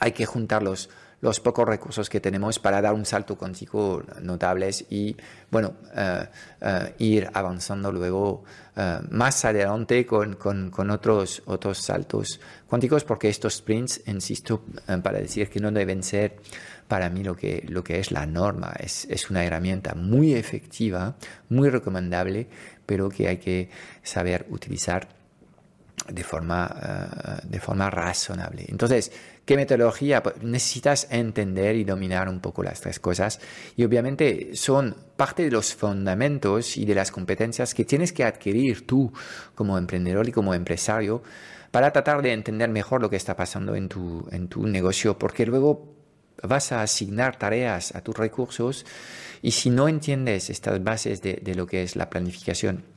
hay 0.00 0.12
que 0.12 0.26
juntarlos 0.26 0.88
los 1.24 1.40
pocos 1.40 1.66
recursos 1.66 2.10
que 2.10 2.20
tenemos 2.20 2.58
para 2.58 2.82
dar 2.82 2.92
un 2.92 3.06
salto 3.06 3.38
cuántico 3.38 4.02
notables 4.20 4.84
y, 4.90 5.16
bueno, 5.50 5.72
eh, 5.96 6.26
eh, 6.60 6.94
ir 6.98 7.30
avanzando 7.32 7.90
luego 7.90 8.44
eh, 8.76 8.98
más 9.08 9.42
adelante 9.46 10.04
con, 10.04 10.34
con, 10.34 10.90
otros, 10.90 11.42
otros 11.46 11.78
saltos 11.78 12.38
cuánticos, 12.68 13.04
porque 13.04 13.30
estos 13.30 13.54
sprints, 13.54 14.02
insisto, 14.04 14.64
para 15.02 15.18
decir 15.18 15.48
que 15.48 15.60
no 15.60 15.72
deben 15.72 16.02
ser 16.02 16.36
para 16.88 17.08
mí 17.08 17.24
lo 17.24 17.34
que, 17.34 17.64
lo 17.70 17.82
que 17.82 18.00
es 18.00 18.12
la 18.12 18.26
norma. 18.26 18.74
Es, 18.78 19.06
es 19.08 19.30
una 19.30 19.46
herramienta 19.46 19.94
muy 19.94 20.34
efectiva, 20.34 21.16
muy 21.48 21.70
recomendable, 21.70 22.48
pero 22.84 23.08
que 23.08 23.28
hay 23.28 23.38
que 23.38 23.70
saber 24.02 24.44
utilizar 24.50 25.08
de 26.06 26.22
forma, 26.22 27.40
de 27.44 27.60
forma 27.60 27.88
razonable. 27.88 28.66
Entonces, 28.68 29.10
¿Qué 29.44 29.56
metodología? 29.56 30.22
Necesitas 30.40 31.06
entender 31.10 31.76
y 31.76 31.84
dominar 31.84 32.30
un 32.30 32.40
poco 32.40 32.62
las 32.62 32.80
tres 32.80 32.98
cosas 32.98 33.40
y 33.76 33.84
obviamente 33.84 34.56
son 34.56 34.96
parte 35.16 35.42
de 35.42 35.50
los 35.50 35.74
fundamentos 35.74 36.78
y 36.78 36.86
de 36.86 36.94
las 36.94 37.10
competencias 37.10 37.74
que 37.74 37.84
tienes 37.84 38.14
que 38.14 38.24
adquirir 38.24 38.86
tú 38.86 39.12
como 39.54 39.76
emprendedor 39.76 40.26
y 40.26 40.32
como 40.32 40.54
empresario 40.54 41.22
para 41.70 41.92
tratar 41.92 42.22
de 42.22 42.32
entender 42.32 42.70
mejor 42.70 43.02
lo 43.02 43.10
que 43.10 43.16
está 43.16 43.36
pasando 43.36 43.74
en 43.74 43.88
tu, 43.90 44.26
en 44.30 44.48
tu 44.48 44.66
negocio, 44.66 45.18
porque 45.18 45.44
luego 45.44 45.94
vas 46.42 46.72
a 46.72 46.80
asignar 46.80 47.36
tareas 47.36 47.94
a 47.94 48.00
tus 48.00 48.16
recursos 48.16 48.86
y 49.42 49.50
si 49.50 49.68
no 49.68 49.88
entiendes 49.88 50.48
estas 50.48 50.82
bases 50.82 51.20
de, 51.20 51.34
de 51.42 51.54
lo 51.54 51.66
que 51.66 51.82
es 51.82 51.96
la 51.96 52.08
planificación 52.08 52.93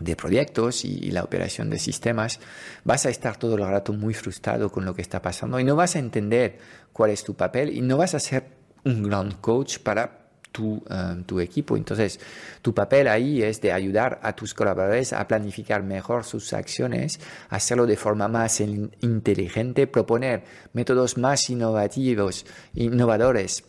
de 0.00 0.16
proyectos 0.16 0.84
y, 0.84 1.10
la 1.10 1.24
operación 1.24 1.70
de 1.70 1.78
sistemas, 1.78 2.40
vas 2.84 3.06
a 3.06 3.10
estar 3.10 3.36
todo 3.36 3.56
el 3.56 3.66
rato 3.66 3.92
muy 3.92 4.14
frustrado 4.14 4.70
con 4.70 4.84
lo 4.84 4.94
que 4.94 5.02
está 5.02 5.22
pasando 5.22 5.58
y 5.58 5.64
no 5.64 5.76
vas 5.76 5.96
a 5.96 5.98
entender 5.98 6.58
cuál 6.92 7.10
es 7.10 7.24
tu 7.24 7.34
papel 7.34 7.74
y 7.74 7.80
no 7.80 7.96
vas 7.96 8.14
a 8.14 8.20
ser 8.20 8.44
un 8.84 9.02
gran 9.02 9.32
coach 9.32 9.78
para 9.78 10.28
tu, 10.52 10.82
eh, 10.90 11.22
tu, 11.26 11.40
equipo. 11.40 11.76
Entonces, 11.76 12.20
tu 12.62 12.74
papel 12.74 13.08
ahí 13.08 13.42
es 13.42 13.60
de 13.60 13.72
ayudar 13.72 14.20
a 14.22 14.34
tus 14.34 14.54
colaboradores 14.54 15.12
a 15.12 15.26
planificar 15.26 15.82
mejor 15.82 16.24
sus 16.24 16.52
acciones, 16.52 17.20
hacerlo 17.48 17.86
de 17.86 17.96
forma 17.96 18.28
más 18.28 18.60
inteligente, 18.60 19.86
proponer 19.86 20.44
métodos 20.72 21.18
más 21.18 21.48
innovativos, 21.50 22.46
innovadores 22.74 23.64